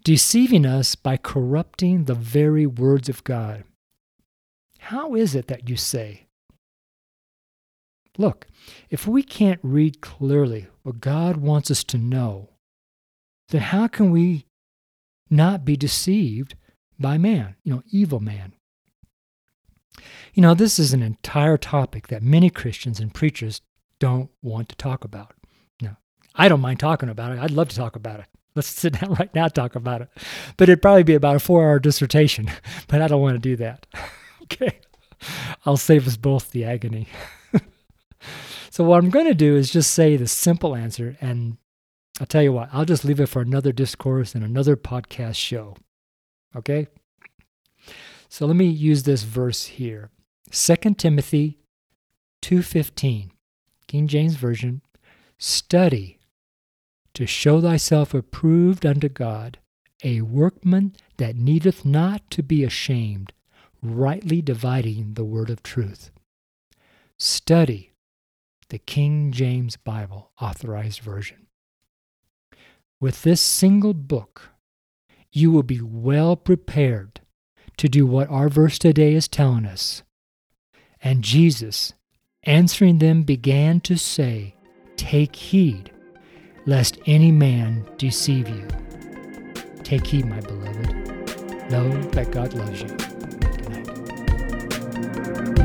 deceiving 0.04 0.66
us 0.66 0.96
by 0.96 1.18
corrupting 1.18 2.06
the 2.06 2.16
very 2.16 2.66
words 2.66 3.10
of 3.10 3.24
God. 3.24 3.64
How 4.80 5.16
is 5.16 5.36
it 5.36 5.48
that 5.48 5.68
you 5.68 5.76
say, 5.76 6.26
Look, 8.18 8.48
if 8.90 9.08
we 9.08 9.24
can't 9.24 9.62
read 9.64 10.02
clearly 10.02 10.68
what 10.84 11.00
God 11.00 11.38
wants 11.38 11.72
us 11.72 11.86
to 11.86 11.98
know, 11.98 12.50
then 13.48 13.62
how 13.62 13.88
can 13.88 14.12
we 14.12 14.46
not 15.30 15.66
be 15.66 15.76
deceived 15.76 16.56
by 17.00 17.18
man, 17.18 17.56
you 17.64 17.74
know, 17.74 17.84
evil 17.92 18.20
man? 18.20 18.54
You 20.34 20.42
know, 20.42 20.54
this 20.54 20.80
is 20.80 20.94
an 20.94 21.02
entire 21.02 21.58
topic 21.58 22.08
that 22.08 22.24
many 22.24 22.50
Christians 22.50 23.00
and 23.00 23.14
preachers 23.14 23.62
don't 24.00 24.30
want 24.42 24.70
to 24.70 24.76
talk 24.76 25.04
about. 25.04 25.34
Now, 25.82 25.98
I 26.36 26.48
don't 26.48 26.62
mind 26.62 26.80
talking 26.80 27.10
about 27.10 27.32
it. 27.32 27.40
I'd 27.40 27.52
love 27.52 27.70
to 27.70 27.76
talk 27.76 27.96
about 27.96 28.20
it. 28.20 28.26
Let's 28.56 28.68
sit 28.68 29.00
down 29.00 29.14
right 29.20 29.34
now 29.34 29.48
talk 29.48 29.76
about 29.76 30.02
it. 30.02 30.10
But 30.58 30.70
it'd 30.70 30.82
probably 30.82 31.04
be 31.04 31.16
about 31.16 31.36
a 31.36 31.40
four 31.40 31.64
hour 31.64 31.80
dissertation, 31.80 32.50
but 32.88 33.02
I 33.02 33.08
don't 33.08 33.22
want 33.22 33.36
to 33.36 33.40
do 33.40 33.56
that. 33.58 33.86
okay. 34.44 34.80
I'll 35.66 35.78
save 35.78 36.08
us 36.08 36.18
both 36.18 36.52
the 36.52 36.64
agony. 36.64 37.08
so, 38.70 38.84
what 38.84 39.04
I'm 39.04 39.10
going 39.10 39.28
to 39.28 39.34
do 39.34 39.56
is 39.56 39.70
just 39.70 39.94
say 39.94 40.16
the 40.16 40.28
simple 40.28 40.76
answer. 40.76 41.18
And 41.20 41.58
I'll 42.20 42.28
tell 42.28 42.44
you 42.44 42.52
what, 42.52 42.70
I'll 42.74 42.86
just 42.86 43.06
leave 43.06 43.20
it 43.20 43.28
for 43.28 43.42
another 43.42 43.72
discourse 43.72 44.36
and 44.36 44.44
another 44.44 44.76
podcast 44.76 45.36
show. 45.36 45.78
Okay? 46.56 46.88
So, 48.28 48.46
let 48.46 48.56
me 48.56 48.66
use 48.66 49.04
this 49.04 49.24
verse 49.24 49.66
here 49.66 50.10
2 50.52 50.76
Timothy 50.96 51.60
2.15, 52.42 53.30
King 53.88 54.08
James 54.08 54.36
Version. 54.36 54.82
Study 55.38 56.20
to 57.14 57.26
show 57.26 57.62
thyself 57.62 58.14
approved 58.14 58.86
unto 58.86 59.10
God, 59.10 59.60
a 60.04 60.22
workman 60.22 60.96
that 61.18 61.36
needeth 61.36 61.86
not 61.86 62.30
to 62.32 62.44
be 62.44 62.64
ashamed, 62.64 63.34
rightly 63.82 64.42
dividing 64.42 65.14
the 65.14 65.24
word 65.24 65.50
of 65.50 65.64
truth. 65.64 66.12
Study 67.18 67.94
the 68.70 68.80
King 68.80 69.32
James 69.32 69.78
Bible 69.78 70.32
Authorized 70.42 71.00
Version. 71.00 71.49
With 73.02 73.24
this 73.24 73.40
single 73.40 73.94
book, 73.94 74.50
you 75.32 75.52
will 75.52 75.64
be 75.64 75.80
well 75.80 76.36
prepared 76.36 77.22
to 77.78 77.88
do 77.88 78.06
what 78.06 78.30
our 78.30 78.50
verse 78.50 78.78
today 78.78 79.14
is 79.14 79.30
telling 79.30 79.66
us. 79.66 80.04
And 81.02 81.24
Jesus 81.24 81.94
answering 82.44 83.00
them 83.00 83.24
began 83.24 83.80
to 83.82 83.98
say, 83.98 84.54
Take 84.98 85.34
heed, 85.34 85.94
lest 86.66 86.98
any 87.06 87.32
man 87.32 87.88
deceive 87.98 88.50
you. 88.50 88.68
Take 89.82 90.06
heed, 90.06 90.26
my 90.26 90.42
beloved. 90.42 90.90
Know 91.72 91.90
that 92.12 92.32
God 92.32 92.54
loves 92.54 92.82
you. 92.82 92.90
Good 93.40 93.70
night. 93.70 95.59